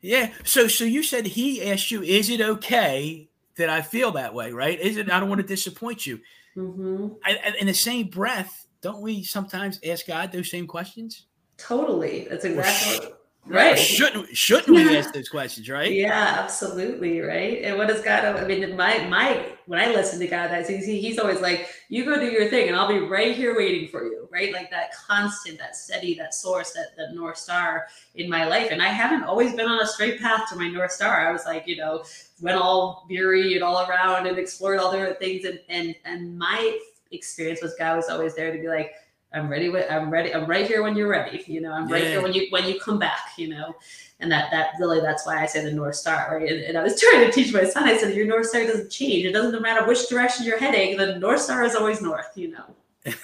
[0.00, 4.34] yeah so so you said he asked you is it okay that i feel that
[4.34, 4.80] way right?
[4.80, 6.20] Is it i don't want to disappoint you.
[6.56, 7.08] Mm-hmm.
[7.24, 11.26] I, in the same breath don't we sometimes ask god those same questions?
[11.56, 12.26] Totally.
[12.28, 13.08] That's exactly
[13.46, 13.78] Right.
[13.78, 15.92] Shouldn't shouldn't we ask those questions, right?
[15.92, 17.20] Yeah, absolutely.
[17.20, 17.62] Right.
[17.62, 20.86] And what does God I mean, my my when I listen to God, that's he's
[20.86, 24.04] he's always like, you go do your thing and I'll be right here waiting for
[24.04, 24.28] you.
[24.32, 24.52] Right.
[24.52, 28.68] Like that constant, that steady, that source, that that North Star in my life.
[28.70, 31.28] And I haven't always been on a straight path to my North Star.
[31.28, 32.02] I was like, you know,
[32.40, 35.44] went all weary and all around and explored all different things.
[35.44, 36.78] And and and my
[37.12, 38.94] experience was God was always there to be like,
[39.34, 39.68] I'm ready.
[39.68, 40.32] With, I'm ready.
[40.32, 41.42] I'm right here when you're ready.
[41.46, 42.10] You know, I'm right yeah.
[42.10, 43.32] here when you when you come back.
[43.36, 43.74] You know,
[44.20, 46.50] and that that really that's why I say the North Star, right?
[46.50, 47.84] And, and, I was trying to teach my son.
[47.84, 49.24] I said your North Star doesn't change.
[49.24, 50.96] It doesn't matter which direction you're heading.
[50.96, 52.30] The North Star is always north.
[52.36, 53.14] You know.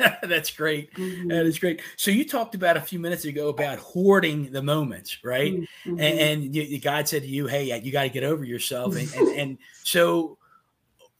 [0.22, 0.92] that's great.
[0.94, 1.28] Mm-hmm.
[1.28, 1.82] That is great.
[1.96, 5.52] So you talked about a few minutes ago about hoarding the moments, right?
[5.54, 6.00] Mm-hmm.
[6.00, 9.12] And, and you, God said to you, "Hey, you got to get over yourself." And,
[9.14, 10.38] and, and so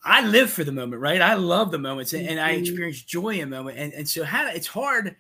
[0.02, 1.20] I live for the moment, right?
[1.20, 2.62] I love the moments and, and I mm-hmm.
[2.62, 3.78] experience joy in the moment.
[3.78, 5.14] And, and so how it's hard,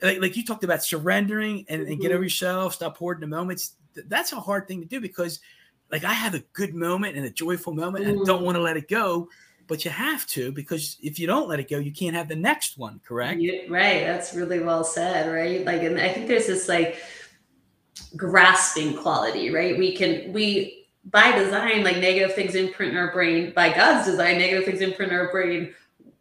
[0.00, 2.24] like, like you talked about surrendering and, and get over mm-hmm.
[2.24, 3.74] yourself, stop hoarding the moments.
[4.06, 5.40] That's a hard thing to do because
[5.90, 8.44] like I have a good moment and a joyful moment and I don't mm-hmm.
[8.44, 9.28] want to let it go,
[9.66, 12.36] but you have to because if you don't let it go, you can't have the
[12.36, 13.40] next one, correct?
[13.68, 14.04] right.
[14.04, 15.64] That's really well said, right?
[15.64, 17.02] Like, and I think there's this like
[18.16, 19.76] grasping quality, right?
[19.76, 23.52] We can, we, by design, like negative things imprint in our brain.
[23.54, 25.74] By God's design, negative things imprint in our brain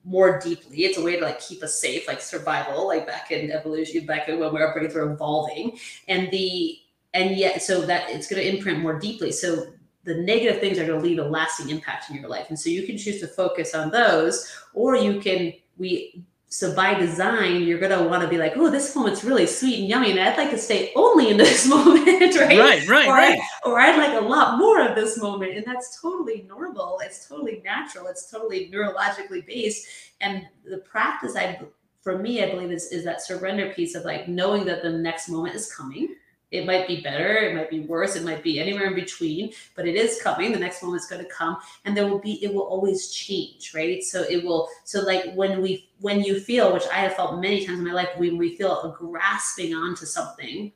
[0.04, 0.86] more deeply.
[0.86, 4.28] It's a way to like keep us safe, like survival, like back in evolution, back
[4.28, 5.78] in when our brains were evolving.
[6.08, 6.80] And the
[7.14, 9.32] and yet so that it's going to imprint more deeply.
[9.32, 9.68] So
[10.04, 12.48] the negative things are going to leave a lasting impact in your life.
[12.50, 16.94] And so you can choose to focus on those, or you can we so by
[16.96, 20.20] design, you're gonna want to be like, oh, this moment's really sweet and yummy, and
[20.20, 22.60] I'd like to stay only in this moment, right?
[22.60, 23.40] Right, right, or right.
[23.66, 27.00] Or I'd like a lot more of this moment, and that's totally normal.
[27.06, 28.08] It's totally natural.
[28.08, 29.88] It's totally neurologically based.
[30.20, 31.62] And the practice, I,
[32.02, 35.30] for me, I believe is is that surrender piece of like knowing that the next
[35.30, 36.16] moment is coming,
[36.52, 39.88] it might be better, it might be worse, it might be anywhere in between, but
[39.88, 40.52] it is coming.
[40.52, 42.44] The next moment's going to come, and there will be.
[42.44, 44.04] It will always change, right?
[44.04, 44.68] So it will.
[44.84, 47.94] So like when we, when you feel, which I have felt many times in my
[47.94, 50.72] life, when we feel a grasping onto something,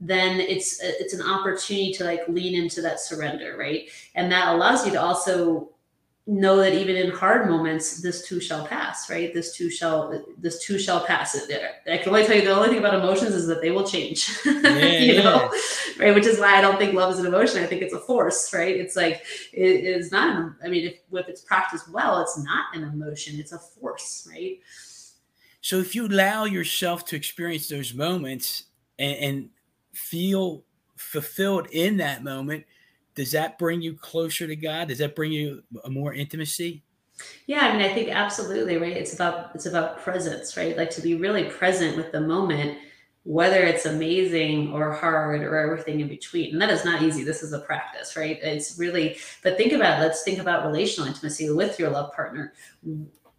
[0.00, 3.88] then it's it's an opportunity to like lean into that surrender, right?
[4.14, 5.70] And that allows you to also
[6.26, 9.34] know that even in hard moments, this too shall pass, right?
[9.34, 11.36] This too shall this too shall pass.
[11.36, 14.30] I can only tell you the only thing about emotions is that they will change.
[14.44, 16.04] Yeah, you know, yeah.
[16.04, 16.14] right?
[16.14, 17.62] Which is why I don't think love is an emotion.
[17.62, 18.74] I think it's a force, right?
[18.74, 20.36] It's like it is not.
[20.36, 23.38] An, I mean, if if it's practiced well, it's not an emotion.
[23.38, 24.58] It's a force, right?
[25.60, 28.64] So if you allow yourself to experience those moments
[28.98, 29.48] and, and
[29.92, 30.64] feel
[30.96, 32.64] fulfilled in that moment,
[33.14, 34.88] does that bring you closer to God?
[34.88, 36.82] Does that bring you a more intimacy?
[37.46, 38.96] Yeah, I mean, I think absolutely right.
[38.96, 40.76] It's about it's about presence, right?
[40.76, 42.78] Like to be really present with the moment,
[43.22, 46.52] whether it's amazing or hard or everything in between.
[46.52, 47.22] And that is not easy.
[47.22, 48.38] This is a practice, right?
[48.42, 52.52] It's really, but think about let's think about relational intimacy with your love partner.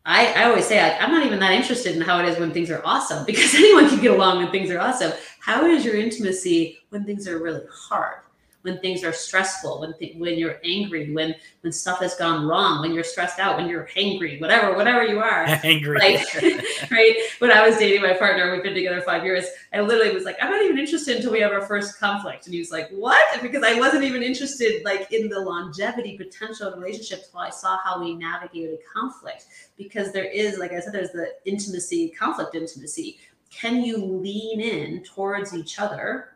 [0.05, 2.69] I, I always say I'm not even that interested in how it is when things
[2.69, 5.11] are awesome because anyone can get along when things are awesome.
[5.39, 8.21] How is your intimacy when things are really hard?
[8.65, 12.81] When things are stressful, when th- when you're angry, when when stuff has gone wrong,
[12.81, 15.45] when you're stressed out, when you're hangry, whatever, whatever you are.
[15.63, 15.99] Angry.
[15.99, 16.25] Like,
[16.91, 17.15] right.
[17.39, 19.45] When I was dating my partner, we've been together five years.
[19.71, 22.45] I literally was like, I'm not even interested until we have our first conflict.
[22.45, 23.41] And he was like, What?
[23.41, 27.51] Because I wasn't even interested like in the longevity potential of the relationship until I
[27.51, 29.45] saw how we navigated conflict.
[29.77, 33.19] Because there is, like I said, there's the intimacy, conflict intimacy.
[33.51, 36.33] Can you lean in towards each other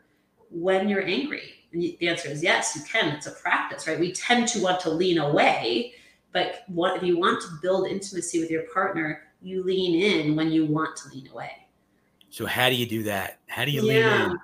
[0.52, 1.59] when you're angry?
[1.72, 3.10] And the answer is yes, you can.
[3.16, 4.00] It's a practice, right?
[4.00, 5.94] We tend to want to lean away,
[6.32, 10.52] but what if you want to build intimacy with your partner, you lean in when
[10.52, 11.52] you want to lean away.
[12.30, 13.40] So how do you do that?
[13.48, 13.94] How do you yeah.
[13.94, 14.40] lean in?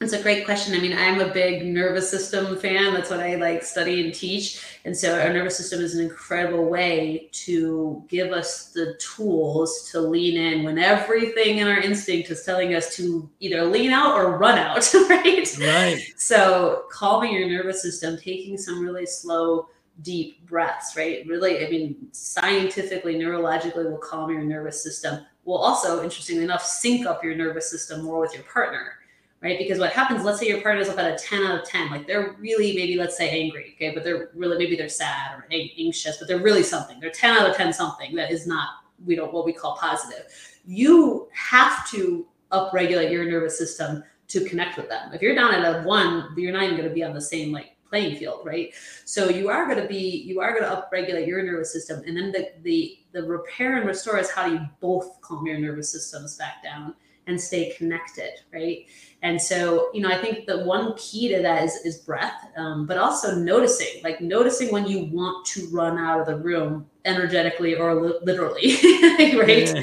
[0.00, 0.76] It's a great question.
[0.76, 2.94] I mean, I'm a big nervous system fan.
[2.94, 4.64] That's what I like study and teach.
[4.84, 10.00] And so our nervous system is an incredible way to give us the tools to
[10.00, 14.38] lean in when everything in our instinct is telling us to either lean out or
[14.38, 15.58] run out, right?
[15.58, 16.00] Right.
[16.16, 19.66] So calming your nervous system, taking some really slow,
[20.02, 21.26] deep breaths, right?
[21.26, 25.26] Really, I mean, scientifically, neurologically will calm your nervous system.
[25.44, 28.97] Will also, interestingly enough, sync up your nervous system more with your partner
[29.40, 29.58] right?
[29.58, 31.90] Because what happens, let's say your partner is up at a 10 out of 10,
[31.90, 35.46] like they're really maybe, let's say angry, okay, but they're really, maybe they're sad or
[35.50, 36.98] anxious, but they're really something.
[37.00, 38.68] They're 10 out of 10 something that is not,
[39.04, 40.26] we don't, what we call positive.
[40.64, 45.12] You have to upregulate your nervous system to connect with them.
[45.12, 47.52] If you're down at a one, you're not even going to be on the same
[47.52, 48.72] like playing field, right?
[49.04, 52.16] So you are going to be, you are going to upregulate your nervous system, and
[52.16, 55.90] then the the the repair and restore is how do you both calm your nervous
[55.90, 56.94] systems back down
[57.28, 58.86] and stay connected, right?
[59.22, 62.86] And so, you know, I think the one key to that is, is breath, um,
[62.86, 67.74] but also noticing, like noticing when you want to run out of the room energetically
[67.74, 68.76] or li- literally,
[69.38, 69.74] right?
[69.74, 69.82] Yeah.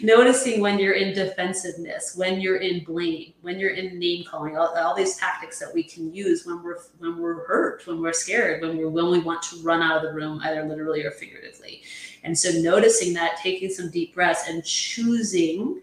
[0.00, 4.76] Noticing when you're in defensiveness, when you're in blame, when you're in name calling, all,
[4.76, 8.62] all, these tactics that we can use when we're when we're hurt, when we're scared,
[8.62, 11.82] when we're when we want to run out of the room, either literally or figuratively.
[12.24, 15.80] And so, noticing that, taking some deep breaths, and choosing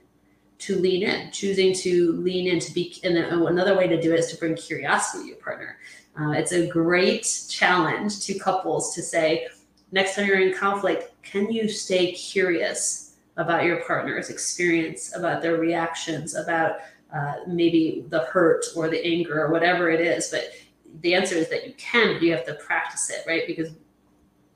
[0.60, 3.00] to lean in, choosing to lean in to be.
[3.04, 5.78] And another way to do it is to bring curiosity to your partner.
[6.20, 9.48] Uh, it's a great challenge to couples to say,
[9.92, 15.56] next time you're in conflict, can you stay curious about your partner's experience, about their
[15.58, 16.80] reactions, about
[17.16, 20.30] uh, maybe the hurt or the anger or whatever it is?
[20.30, 20.52] But
[21.02, 23.44] the answer is that you can, you have to practice it, right?
[23.48, 23.70] Because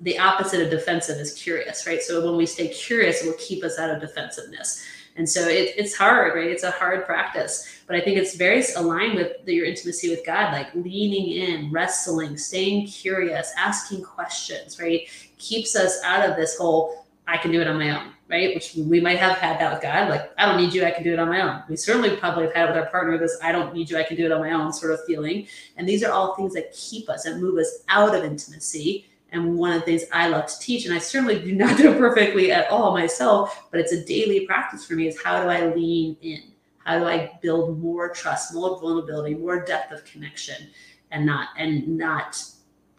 [0.02, 2.02] the opposite of defensive is curious, right?
[2.02, 4.84] So when we stay curious, it will keep us out of defensiveness.
[5.16, 6.50] And so it, it's hard, right?
[6.50, 10.26] It's a hard practice, but I think it's very aligned with the, your intimacy with
[10.26, 15.08] God, like leaning in, wrestling, staying curious, asking questions, right?
[15.38, 18.56] Keeps us out of this whole, I can do it on my own, right?
[18.56, 20.10] Which we might have had that with God.
[20.10, 21.64] Like, I don't need you, I can do it on my own.
[21.70, 24.04] We certainly probably have had it with our partner this, I don't need you, I
[24.04, 25.48] can do it on my own sort of feeling.
[25.78, 29.58] And these are all things that keep us and move us out of intimacy and
[29.58, 31.98] one of the things I love to teach, and I certainly do not do it
[31.98, 35.74] perfectly at all myself, but it's a daily practice for me is how do I
[35.74, 36.44] lean in?
[36.86, 40.70] How do I build more trust, more vulnerability, more depth of connection
[41.12, 42.44] and not and not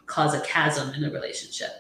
[0.07, 1.71] cause a chasm in the relationship?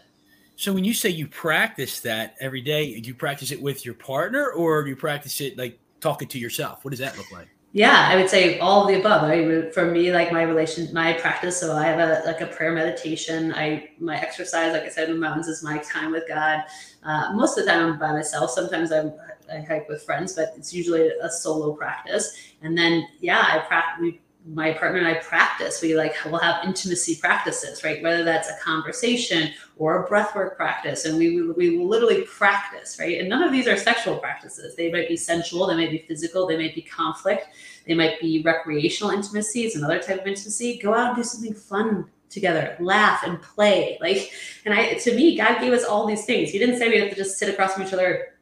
[0.57, 3.95] So when you say you practice that every day, do you practice it with your
[3.95, 6.85] partner or do you practice it like talking to yourself?
[6.85, 7.49] What does that look like?
[7.75, 9.25] Yeah i would say all of the above.
[9.25, 12.73] I, for me like my relation my practice so i have a like a prayer
[12.73, 13.53] meditation.
[13.53, 16.65] I my exercise like i said in the mountains is my time with god.
[17.03, 18.51] Uh, most of the time i'm by myself.
[18.51, 19.11] Sometimes i
[19.53, 22.37] I hike with friends, but it's usually a solo practice.
[22.63, 24.15] And then, yeah, I practice
[24.47, 25.81] my partner and I practice.
[25.81, 28.03] We like we'll have intimacy practices, right?
[28.03, 33.21] Whether that's a conversation or a breathwork practice, and we we literally practice, right?
[33.21, 34.77] And none of these are sexual practices.
[34.77, 37.47] They might be sensual, they might be physical, they might be conflict,
[37.87, 39.65] they might be recreational intimacy.
[39.65, 40.79] It's another type of intimacy.
[40.79, 43.97] Go out and do something fun together, laugh and play.
[44.01, 44.31] Like,
[44.67, 46.51] and I to me, God gave us all these things.
[46.51, 48.34] He didn't say we have to just sit across from each other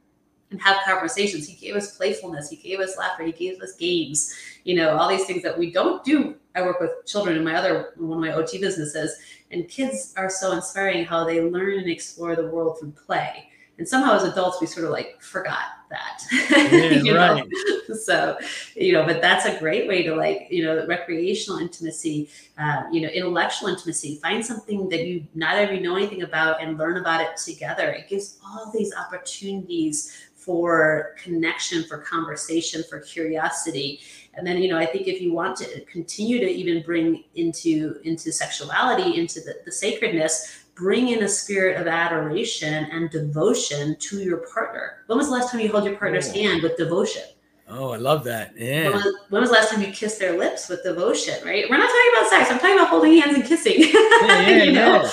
[0.52, 1.48] and have conversations.
[1.48, 2.50] He gave us playfulness.
[2.50, 3.24] He gave us laughter.
[3.24, 4.32] He gave us games.
[4.64, 6.36] You know, all these things that we don't do.
[6.54, 9.16] I work with children in my other one of my OT businesses,
[9.50, 13.48] and kids are so inspiring how they learn and explore the world through play.
[13.78, 16.22] And somehow as adults, we sort of like forgot that.
[17.02, 17.48] Yeah, right.
[17.94, 18.38] So,
[18.74, 23.00] you know, but that's a great way to like, you know, recreational intimacy, uh, you
[23.02, 24.18] know, intellectual intimacy.
[24.22, 27.90] Find something that you not ever know anything about and learn about it together.
[27.90, 34.00] It gives all these opportunities for connection, for conversation, for curiosity.
[34.34, 38.00] And then, you know, I think if you want to continue to even bring into
[38.04, 44.22] into sexuality, into the, the sacredness, bring in a spirit of adoration and devotion to
[44.22, 45.04] your partner.
[45.06, 46.32] When was the last time you held your partner's Oh.
[46.32, 47.22] hand with devotion?
[47.68, 48.54] Oh, I love that.
[48.54, 48.90] When Yeah.
[48.90, 51.64] was, when was the last time you kissed their lips with devotion, right?
[51.70, 52.50] We're not talking about sex.
[52.50, 53.74] I'm talking about holding hands and kissing.
[54.22, 55.10] Yeah, yeah, you know, yeah.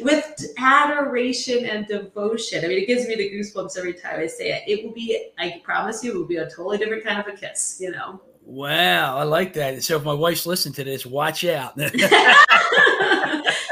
[0.00, 2.64] With adoration and devotion.
[2.64, 4.62] I mean, it gives me the goosebumps every time I say it.
[4.66, 7.36] It will be, I promise you, it will be a totally different kind of a
[7.36, 8.20] kiss, you know?
[8.44, 9.82] Wow, I like that.
[9.84, 11.74] So if my wife's listening to this, watch out.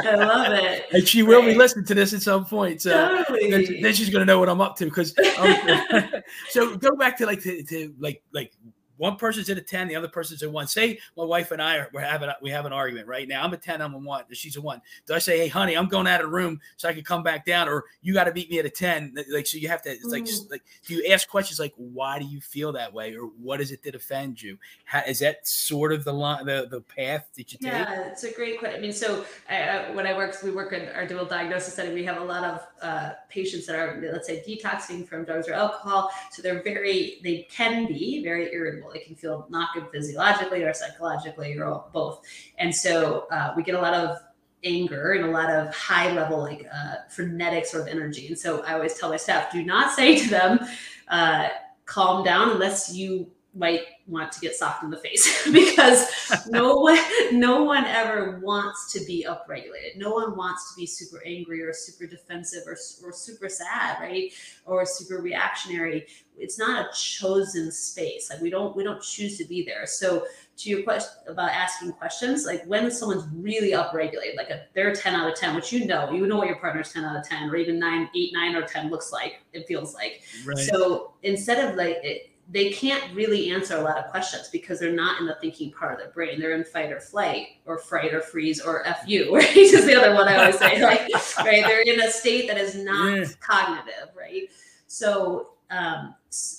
[0.02, 0.86] I love it.
[0.92, 2.82] and she will be listening to this at some point.
[2.82, 3.82] So Totally.
[3.82, 4.84] then she's gonna know what I'm up to.
[4.86, 8.52] Because um, so go back to like to, to like like
[9.01, 10.66] one person's at a ten, the other person's at one.
[10.66, 13.42] Say my wife and I are we're having a, we have an argument right now.
[13.42, 14.82] I'm a ten, I'm a one, she's a one.
[15.07, 17.22] Do I say, hey honey, I'm going out of the room so I can come
[17.22, 19.14] back down, or you got to meet me at a ten?
[19.32, 20.51] Like so, you have to it's like Mm.
[20.51, 23.72] like do you ask questions like why do you feel that way, or what is
[23.72, 24.59] it that offends you?
[24.84, 27.72] How, is that sort of the line the the path that you take?
[27.72, 28.78] Yeah, it's a great question.
[28.78, 31.94] I mean, so I, uh, when I work, we work in our dual diagnosis setting.
[31.94, 35.55] We have a lot of uh, patients that are, let's say, detoxing from drugs or
[35.55, 36.11] alcohol.
[36.30, 38.89] So they're very, they can be very irritable.
[38.93, 42.22] They can feel not good physiologically or psychologically or both.
[42.59, 44.18] And so uh, we get a lot of
[44.64, 48.28] anger and a lot of high level, like uh, frenetic sort of energy.
[48.28, 50.61] And so I always tell my staff, do not say to them,
[51.09, 51.49] uh,
[51.86, 56.06] calm down unless you might want to get socked in the face because
[56.48, 56.98] no one
[57.32, 59.96] no one ever wants to be upregulated.
[59.96, 64.32] No one wants to be super angry or super defensive or, or super sad right?
[64.66, 66.06] Or super reactionary.
[66.36, 68.30] It's not a chosen space.
[68.30, 69.86] Like we don't we don't choose to be there.
[69.86, 70.26] So
[70.61, 74.96] to your question about asking questions like when someone's really upregulated like a, they're a
[74.96, 77.26] 10 out of 10 which you know you know what your partner's 10 out of
[77.26, 80.22] 10 or even 9 8 9 or 10 looks like it feels like.
[80.44, 80.58] Right.
[80.58, 84.92] so instead of like it, they can't really answer a lot of questions because they're
[84.92, 86.40] not in the thinking part of their brain.
[86.40, 89.57] They're in fight or flight or fright or freeze or fu, right?
[89.57, 90.80] is the other one I always say.
[90.90, 91.64] Like, right?
[91.64, 94.51] They're in a state that is not cognitive, right?
[94.88, 96.16] So um,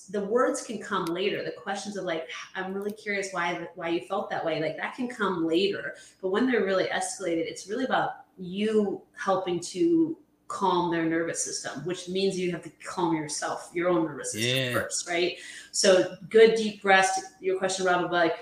[0.09, 1.43] the words can come later.
[1.43, 4.61] The questions of like, I'm really curious why why you felt that way.
[4.61, 5.95] Like that can come later.
[6.21, 10.17] But when they're really escalated, it's really about you helping to
[10.51, 14.57] calm their nervous system, which means you have to calm yourself, your own nervous system
[14.57, 14.73] Yeah.
[14.73, 15.37] first, right?
[15.71, 17.21] So good deep breaths.
[17.39, 18.35] Your question, Rob, about like,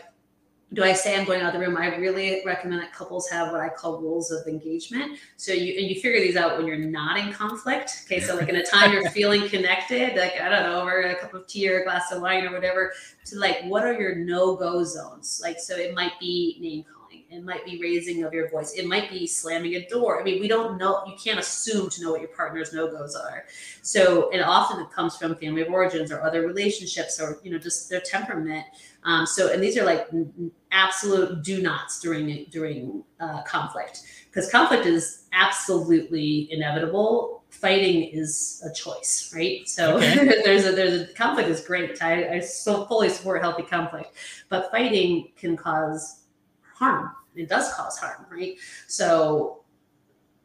[0.73, 1.77] do I say I'm going out of the room?
[1.77, 5.17] I really recommend that couples have what I call rules of engagement.
[5.35, 8.03] So you and you figure these out when you're not in conflict.
[8.05, 11.15] Okay, so like in a time you're feeling connected, like I don't know, over a
[11.15, 12.93] cup of tea or a glass of wine or whatever,
[13.25, 15.39] to like what are your no-go zones?
[15.43, 16.98] Like so it might be name calling,
[17.29, 20.19] it might be raising of your voice, it might be slamming a door.
[20.19, 23.45] I mean, we don't know, you can't assume to know what your partner's no-goes are.
[23.81, 27.57] So and often it comes from family of origins or other relationships or you know
[27.57, 28.65] just their temperament.
[29.03, 30.07] Um, so and these are like
[30.71, 37.43] absolute do nots during during uh, conflict because conflict is absolutely inevitable.
[37.49, 39.67] Fighting is a choice, right?
[39.67, 40.41] So Okay.
[40.45, 42.01] there's a there's a conflict is great.
[42.01, 44.13] I, I so fully support healthy conflict,
[44.49, 46.17] but fighting can cause
[46.79, 47.11] harm.
[47.35, 48.55] It does cause harm, right?
[48.87, 49.59] So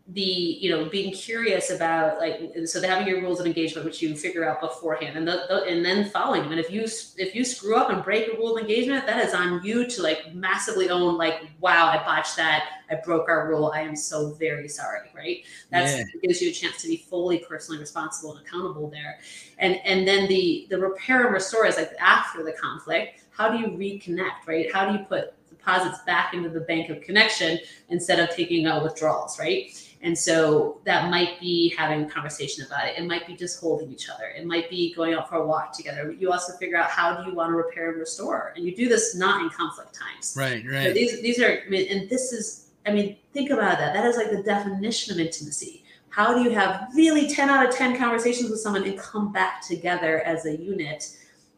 [0.08, 4.14] the you know being curious about like so having your rules of engagement which you
[4.14, 6.42] figure out beforehand and the, the, and then following.
[6.42, 9.24] Them and if you if you screw up and break a rule of engagement that
[9.26, 12.68] is on you to like massively own like wow i botched that.
[12.90, 13.72] I broke our rule.
[13.74, 15.42] I am so very sorry right?
[15.70, 16.04] That's Yeah.
[16.22, 19.20] gives you a chance to be fully personally responsible and accountable there.
[19.56, 23.24] And and then the the repair and restore is like after the conflict.
[23.30, 24.70] How do you reconnect right?
[24.70, 25.32] How do you put
[25.64, 27.58] deposits back into the bank of connection
[27.88, 32.86] instead of taking out withdrawals right and so that might be having a conversation about
[32.86, 32.98] it.
[32.98, 34.26] It might be just holding each other.
[34.26, 36.12] It might be going out for a walk together.
[36.12, 38.52] You also figure out how do you want to repair and restore.
[38.54, 40.34] And you do this not in conflict times.
[40.36, 40.92] Right, So right.
[40.92, 43.94] these these are I mean, and this is I mean, think about that.
[43.94, 45.84] That is like the definition of intimacy.
[46.10, 49.66] How do you have really 10 out of 10 conversations with someone and come back
[49.66, 51.16] together as a unit?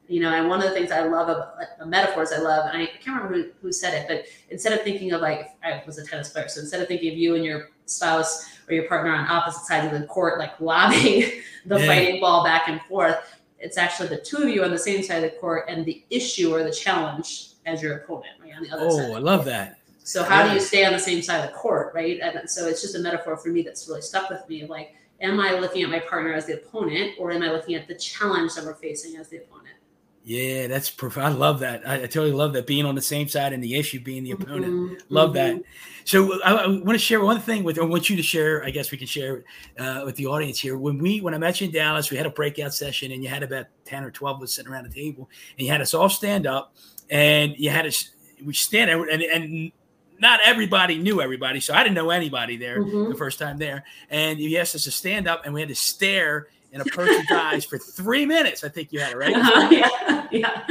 [0.08, 2.86] You know, and one of the things I love about metaphors I love, and I
[2.86, 6.06] can't remember who, who said it, but instead of thinking of like I was a
[6.06, 9.28] tennis player, so instead of thinking of you and your spouse or your partner on
[9.28, 11.30] opposite sides of the court, like lobbing
[11.66, 11.86] the Yeah.
[11.86, 13.18] fighting ball back and forth,
[13.58, 16.04] it's actually the two of you on the same side of the court and the
[16.10, 19.10] issue or the challenge as your opponent, right on the other oh, side.
[19.10, 19.78] Oh, I love that.
[20.04, 22.20] So how do you stay on the same side of the court, right?
[22.20, 24.64] And so it's just a metaphor for me that's really stuck with me.
[24.64, 27.88] Like, am I looking at my partner as the opponent, or am I looking at
[27.88, 29.74] the challenge that we're facing as the opponent?
[30.28, 31.34] Yeah, that's profound.
[31.34, 31.88] I love that.
[31.88, 34.32] I, I totally love that being on the same side and the issue being the
[34.32, 34.72] opponent.
[34.74, 35.34] Mhm, Love mhm.
[35.34, 35.62] that.
[36.04, 37.78] So I, I want to share one thing with.
[37.78, 38.64] I want you to share.
[38.64, 39.44] I guess we can share
[39.78, 40.76] uh, with the audience here.
[40.76, 43.28] When we when I met you in Dallas, we had a breakout session, and you
[43.28, 45.94] had about ten or twelve of us sitting around the table, and you had us
[45.94, 46.74] all stand up,
[47.08, 48.10] and you had us
[48.44, 49.70] we stand there, and and
[50.18, 53.10] not everybody knew everybody, so I didn't know anybody there Mhm.
[53.10, 53.84] the first time there.
[54.10, 57.30] And you asked us to stand up, and we had to stare in a person's
[57.30, 58.64] eyes for three minutes.
[58.64, 59.34] I think you had it right.
[59.34, 60.62] Uh-huh, yeah, yeah.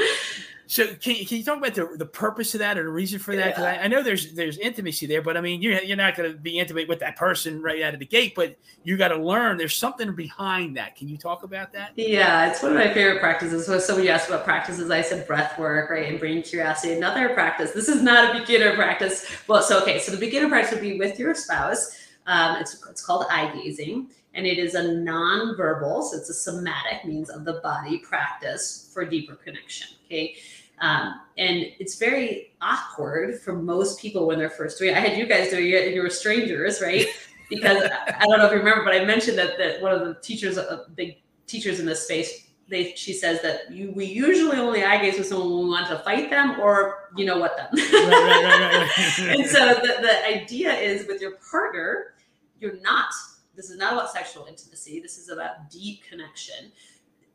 [0.68, 3.20] So can you, can you talk about the, the purpose of that or the reason
[3.20, 3.50] for that?
[3.50, 6.32] Because I, I know there's there's intimacy there, but I mean you're you're not going
[6.32, 9.18] to be intimate with that person right out of the gate, but you got to
[9.18, 9.58] learn.
[9.58, 10.96] There's something behind that.
[10.96, 11.92] Can you talk about that?
[11.96, 13.68] Yeah, it's one of my favorite practices.
[13.68, 14.90] So somebody asked about practices.
[14.90, 16.94] I said breath work, right, and brain curiosity.
[16.94, 17.72] Another practice.
[17.72, 19.32] This is not a beginner practice.
[19.48, 21.96] Well, so okay, so the beginner practice would be with your spouse.
[22.26, 27.06] Um, it's it's called eye gazing, and it is a non-verbal, so it's a somatic
[27.06, 29.88] means of the body practice for deeper connection.
[30.06, 30.36] Okay.
[30.80, 34.98] Um, and it's very awkward for most people when they're first doing it.
[34.98, 37.08] I had you guys doing it and you were strangers, right?
[37.48, 40.16] Because I don't know if you remember, but I mentioned that, that one of the
[40.16, 44.84] teachers, uh, big teachers in this space, they she says that you we usually only
[44.84, 47.68] eye gaze with someone when we want to fight them or you know what them.
[47.72, 49.20] Right, right, right.
[49.38, 52.16] and so the, the idea is with your partner,
[52.60, 53.14] you're not.
[53.56, 55.00] This is not about sexual intimacy.
[55.00, 56.72] This is about deep connection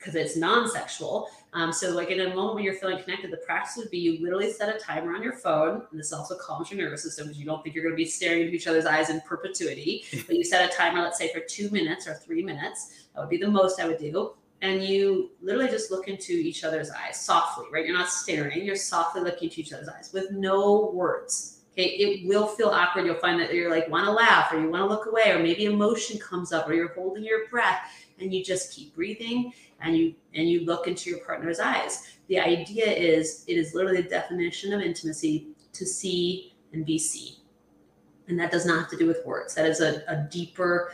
[0.00, 1.28] because it's non-sexual.
[1.52, 4.22] Um, so like in a moment when you're feeling connected, the practice would be you
[4.22, 7.38] literally set a timer on your phone, and this also calms your nervous system because
[7.38, 10.04] you don't think you're going to be staring into each other's eyes in perpetuity.
[10.26, 13.08] but you set a timer, let's say for two minutes or three minutes.
[13.14, 14.32] That would be the most I would do.
[14.62, 17.86] And you literally just look into each other's eyes softly, right?
[17.86, 21.59] You're not staring, you're softly looking into each other's eyes with no words.
[21.82, 23.06] It will feel awkward.
[23.06, 25.38] You'll find that you're like want to laugh or you want to look away, or
[25.38, 29.96] maybe emotion comes up, or you're holding your breath, and you just keep breathing and
[29.96, 32.16] you and you look into your partner's eyes.
[32.28, 37.36] The idea is it is literally the definition of intimacy to see and be seen.
[38.28, 39.54] And that does not have to do with words.
[39.54, 40.92] That is a, a deeper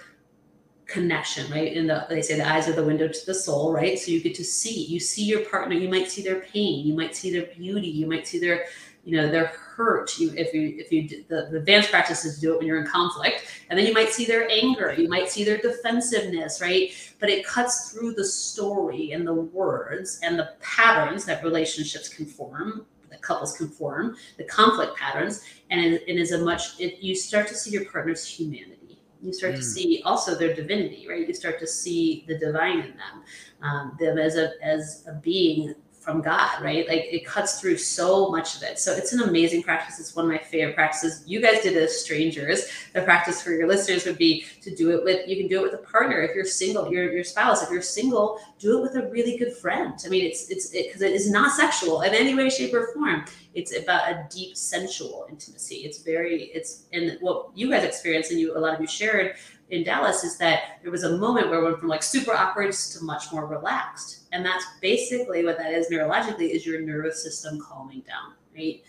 [0.87, 1.73] connection, right?
[1.73, 3.99] In the they say the eyes are the window to the soul, right?
[3.99, 4.85] So you get to see.
[4.87, 5.75] You see your partner.
[5.75, 6.87] You might see their pain.
[6.87, 7.89] You might see their beauty.
[7.89, 8.67] You might see their,
[9.05, 10.19] you know, their hurt.
[10.19, 13.45] You if you if you the, the advanced practices do it when you're in conflict,
[13.69, 14.95] and then you might see their anger.
[14.97, 16.93] You might see their defensiveness, right?
[17.21, 22.27] But it cuts through the story and the words and the patterns that relationships can
[22.27, 22.87] form.
[23.11, 26.81] That couples can form the conflict patterns, and it, it is a much.
[26.81, 28.87] It, you start to see your partner's humanity
[29.23, 29.65] you start to Mm.
[29.65, 33.23] see also their divinity right you start to see the divine in them
[33.63, 35.75] um, them as a as a being
[36.07, 36.89] from god right?
[36.89, 38.79] Like it cuts through so much of it.
[38.79, 39.99] So it's an amazing practice.
[39.99, 41.25] It's one of my favorite practices.
[41.27, 42.69] You guys did it as strangers.
[42.95, 45.63] The practice for your listeners would be to do it with you can do it
[45.65, 46.21] with a partner.
[46.23, 49.53] If you're single your, your spouse if you're single do it with a really good
[49.53, 49.95] friend.
[50.07, 53.25] I mean it's it's because it is not sexual in any way shape or form.
[53.55, 55.79] It's about a deep sensual intimacy.
[55.79, 59.35] It's very it's and what you guys experienced and you a lot of you shared
[59.71, 62.73] in dallas is that there was a moment where we went from like super awkward
[62.73, 67.61] to much more relaxed and that's basically what that is neurologically is your nervous system
[67.61, 68.83] calming down right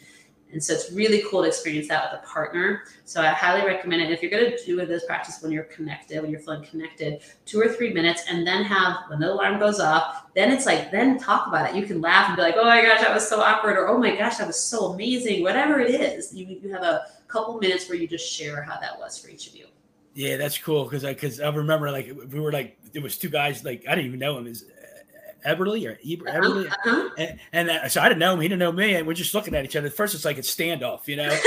[0.51, 2.83] and so it's really cool to experience that with a partner.
[3.03, 4.11] So I highly recommend it.
[4.11, 7.59] If you're going to do this practice when you're connected, when you're feeling connected, two
[7.59, 11.19] or three minutes, and then have when the alarm goes off, then it's like, then
[11.19, 11.75] talk about it.
[11.75, 13.97] You can laugh and be like, oh my gosh, that was so awkward, or oh
[13.97, 15.43] my gosh, that was so amazing.
[15.43, 18.97] Whatever it is, you, you have a couple minutes where you just share how that
[18.97, 19.65] was for each of you.
[20.17, 23.29] Yeah, that's cool because I because I remember like we were like there was two
[23.29, 24.65] guys like I didn't even know him is
[25.45, 26.71] Eberly or Eber, Eberly.
[26.71, 27.09] Uh-huh.
[27.19, 28.41] And, and uh, so I didn't know him.
[28.41, 28.95] He didn't know me.
[28.95, 29.85] And we're just looking at each other.
[29.85, 31.29] At first, it's like a standoff, you know.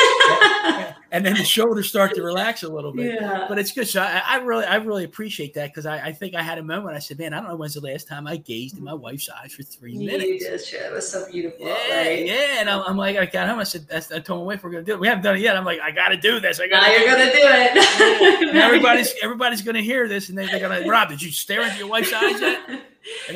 [1.12, 3.14] and then the shoulders start to relax a little bit.
[3.20, 3.46] yeah.
[3.48, 3.88] But it's good.
[3.88, 6.62] So I, I really, I really appreciate that because I, I think I had a
[6.62, 6.94] moment.
[6.96, 9.28] I said, "Man, I don't know when's the last time I gazed in my wife's
[9.28, 10.90] eyes for three You minutes." did share.
[10.90, 11.66] It was so beautiful.
[11.66, 12.26] Yeah, right?
[12.26, 12.60] yeah.
[12.60, 13.58] And I'm, I'm like, I got home.
[13.58, 15.00] I said, that's, I told my wife we're gonna do it.
[15.00, 15.56] We haven't done it yet.
[15.56, 16.60] I'm like, I got to do this.
[16.60, 16.82] I got.
[16.82, 18.48] Now you're gonna do it.
[18.50, 20.86] And everybody's everybody's gonna hear this, and they, they're gonna.
[20.88, 22.60] Rob, did you stare into your wife's eyes yet?
[22.68, 22.80] And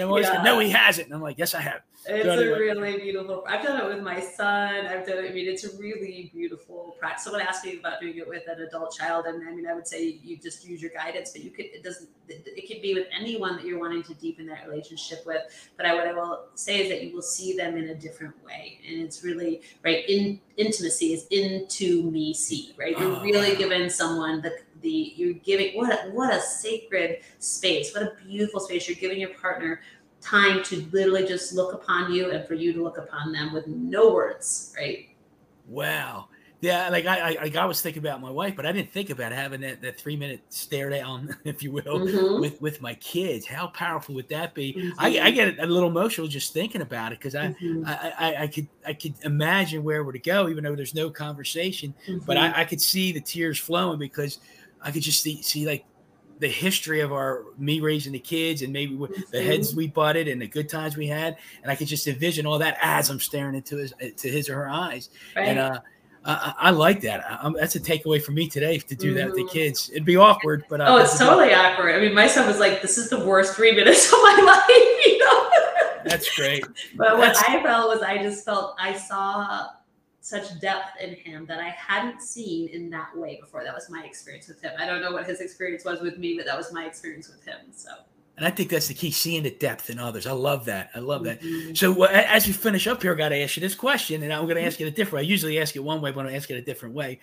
[0.00, 0.42] then always Yeah.
[0.42, 1.06] no, he hasn't.
[1.06, 1.80] And I'm like, yes, I have.
[2.06, 3.44] It's a really beautiful.
[3.48, 4.86] I've done it with my son.
[4.86, 5.30] I've done it.
[5.30, 7.24] I mean, it's a really beautiful practice.
[7.24, 9.86] Someone asked me about doing it with an adult child, and I mean, I would
[9.86, 11.66] say you just use your guidance, but you could.
[11.66, 12.08] It doesn't.
[12.28, 15.42] It, could be with anyone that you're wanting to deepen that relationship with.
[15.76, 18.34] But I, what I will say is that you will see them in a different
[18.44, 20.08] way, and it's really right.
[20.08, 22.74] In intimacy is into me see.
[22.78, 22.98] Right.
[22.98, 27.94] You're Oh, really giving someone the the you're giving what a, what a sacred space.
[27.94, 29.80] What a beautiful space you're giving your partner
[30.24, 33.66] time to literally just look upon you and for you to look upon them with
[33.66, 35.08] no words, right?
[35.66, 36.28] Wow.
[36.60, 39.32] Yeah, like I, I, I was thinking about my wife, but I didn't think about
[39.32, 42.40] having that, that three minute stare down, if you will, Mhm.
[42.40, 43.44] with with my kids.
[43.44, 44.74] How powerful would that be?
[44.98, 45.22] I, Mhm.
[45.24, 47.86] I get a little emotional just thinking about it because I, Mhm.
[47.86, 51.10] I, I, I could I could imagine where we're to go, even though there's no
[51.10, 51.94] conversation.
[52.26, 52.38] But.
[52.38, 54.38] I, I could see the tears flowing because
[54.80, 55.84] I could just see, see like
[56.44, 59.06] the history of our me raising the kids and maybe the
[59.38, 59.46] Mhm.
[59.46, 62.58] heads we butted and the good times we had, and I could just envision all
[62.58, 65.08] that as I'm staring into his to his or her eyes.
[65.34, 65.48] right?
[65.48, 65.80] And uh,
[66.26, 67.24] I, I like that.
[67.26, 69.88] I, that's a takeaway for me today to do that with the kids.
[69.90, 71.94] It'd be awkward, but uh, oh, it's totally awkward.
[71.94, 75.06] I mean, my son was like, "This is the worst three minutes of my life,"
[75.06, 75.50] you know.
[76.04, 76.62] That's great.
[76.96, 77.40] but that's...
[77.40, 79.68] what I felt was, I just felt I saw
[80.24, 83.62] such depth in him that I hadn't seen in that way before.
[83.62, 84.72] That was my experience with him.
[84.78, 87.44] I don't know what his experience was with me, but that was my experience with
[87.44, 87.58] him.
[87.72, 87.90] So.
[88.38, 90.26] And I think that's the key, seeing the depth in others.
[90.26, 90.88] I love that.
[90.94, 91.42] I love that.
[91.42, 91.74] Mm-hmm.
[91.74, 94.32] So uh, as we finish up here, I got to ask you this question, and
[94.32, 95.20] I'm going to ask it a different way.
[95.20, 97.20] I usually ask it one way, but I'm going to ask it a different way.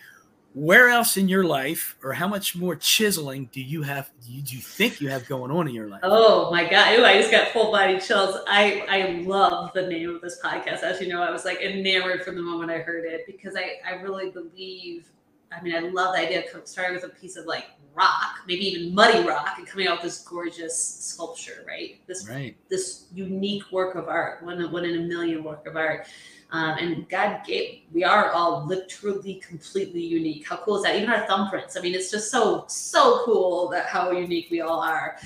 [0.54, 4.12] Where else in your life, or how much more chiseling do you have?
[4.26, 6.02] Do you, do you think you have going on in your life?
[6.04, 6.99] Oh my god!
[6.99, 8.36] Ooh, I just got full body chills.
[8.47, 10.84] I I love the name of this podcast.
[10.84, 13.80] As you know, I was like enamored from the moment I heard it because I
[13.88, 15.10] I really believe
[15.52, 18.66] I mean, I love the idea of starting with a piece of like rock, maybe
[18.68, 21.99] even muddy rock, and coming out with this gorgeous sculpture, right?
[22.08, 22.56] This right.
[22.70, 26.08] this unique work of art, one one in a million work of art.
[26.54, 30.47] Um, and God gave we are all literally completely unique.
[30.47, 30.95] How cool is that?
[30.95, 31.78] Even our thumbprints.
[31.78, 35.18] I mean, it's just so so cool that how unique we all are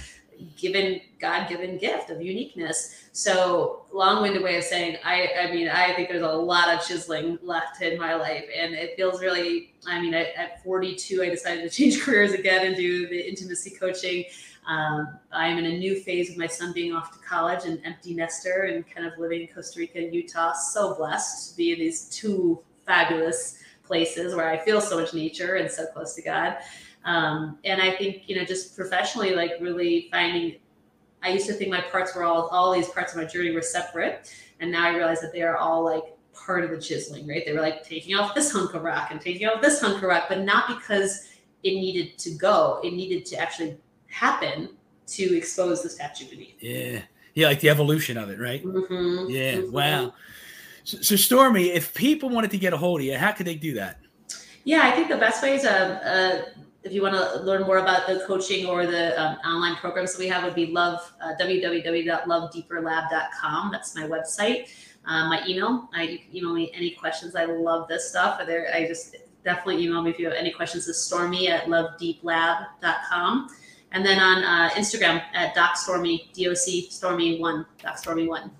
[0.57, 3.09] given God given gift of uniqueness.
[3.11, 6.85] So long winded way of saying, I, I mean, I think there's a lot of
[6.85, 11.29] chiseling left in my life and it feels really, I mean, at, at 42, I
[11.29, 14.25] decided to change careers again and do the intimacy coaching.
[14.67, 18.15] Um, I'm in a new phase of my son being off to college, and empty
[18.15, 20.53] nester and kind of living in Costa Rica and Utah.
[20.53, 25.55] So blessed to be in these two fabulous places where I feel so much nature
[25.55, 26.57] and so close to God.
[27.05, 30.57] Um, and I think, you know, just professionally, like really finding,
[31.21, 33.61] I used to think my parts were all, all these parts of my journey were
[33.61, 34.33] separate.
[34.59, 36.03] And now I realize that they are all like
[36.33, 37.43] part of the chiseling, right?
[37.45, 40.03] They were like taking off this hunk of rock and taking off this hunk of
[40.03, 41.29] rock, but not because
[41.63, 42.79] it needed to go.
[42.83, 43.77] It needed to actually
[44.07, 44.69] happen
[45.07, 46.61] to expose the statue beneath.
[46.61, 47.01] Yeah.
[47.35, 47.47] Yeah.
[47.47, 48.63] Like the evolution of it, right?
[48.63, 49.29] Mm-hmm.
[49.29, 49.55] Yeah.
[49.57, 49.71] Mm-hmm.
[49.71, 50.13] Wow.
[50.83, 53.55] So, so, Stormy, if people wanted to get a hold of you, how could they
[53.55, 53.99] do that?
[54.65, 57.79] Yeah, I think the best way is uh, uh, if you want to learn more
[57.79, 61.33] about the coaching or the um, online programs that we have, would be love uh,
[61.41, 63.71] www.lovedeeperlab.com.
[63.71, 64.69] That's my website.
[65.03, 65.89] Uh, my email.
[65.93, 67.35] I, you can email me any questions.
[67.35, 68.39] I love this stuff.
[68.45, 70.87] There, I just definitely email me if you have any questions.
[70.87, 73.49] It's stormy at lovedeeplab.com.
[73.91, 78.51] And then on uh, Instagram at docstormy, D-O-C Stormy one, docstormy one.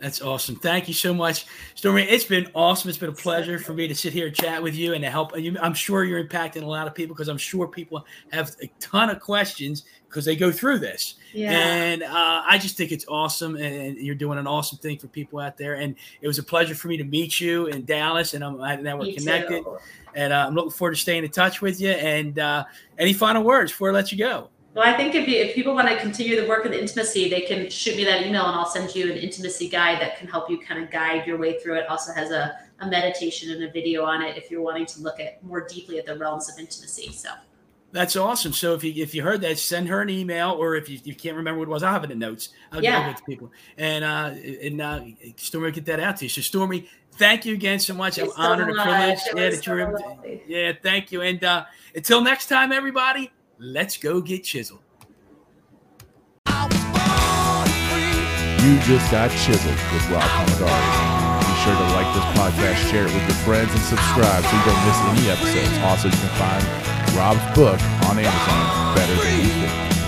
[0.00, 0.56] That's awesome.
[0.56, 1.44] Thank you so much,
[1.74, 2.04] Stormy.
[2.04, 2.88] It's been awesome.
[2.88, 5.10] It's been a pleasure for me to sit here and chat with you and to
[5.10, 5.32] help.
[5.34, 9.10] I'm sure you're impacting a lot of people because I'm sure people have a ton
[9.10, 11.16] of questions because they go through this.
[11.34, 11.52] Yeah.
[11.52, 15.38] And uh, I just think it's awesome, and you're doing an awesome thing for people
[15.38, 15.74] out there.
[15.74, 18.96] And it was a pleasure for me to meet you in Dallas, and I'm now
[18.96, 19.64] we're me connected.
[19.64, 19.78] Too.
[20.14, 21.90] And uh, I'm looking forward to staying in touch with you.
[21.90, 22.64] And uh,
[22.98, 24.48] any final words before I let you go?
[24.72, 27.28] Well, I think if, you, if people want to continue the work of the intimacy,
[27.28, 30.28] they can shoot me that email and I'll send you an intimacy guide that can
[30.28, 31.88] help you kind of guide your way through it.
[31.88, 35.18] Also has a, a meditation and a video on it if you're wanting to look
[35.18, 37.10] at more deeply at the realms of intimacy.
[37.10, 37.30] So
[37.92, 38.52] that's awesome.
[38.52, 41.14] So if you if you heard that, send her an email, or if you, you
[41.14, 42.50] can't remember what it was, I'll have it in notes.
[42.70, 43.06] I'll yeah.
[43.06, 45.00] give it to people, and uh, and uh,
[45.36, 46.28] Stormy will get that out to you.
[46.28, 48.18] So Stormy, thank you again so much.
[48.18, 49.22] I'm honored and privileged.
[49.34, 50.46] Yeah, that you're.
[50.46, 51.22] Yeah, thank you.
[51.22, 53.32] And uh, until next time, everybody.
[53.62, 54.80] Let's go get chiseled.
[58.64, 61.40] You just got chiseled with Rob Commodari.
[61.40, 64.64] Be sure to like this podcast, share it with your friends, and subscribe so you
[64.64, 65.76] don't miss any episodes.
[65.84, 66.64] Also, you can find
[67.14, 69.99] Rob's book on Amazon, Better Than You Think.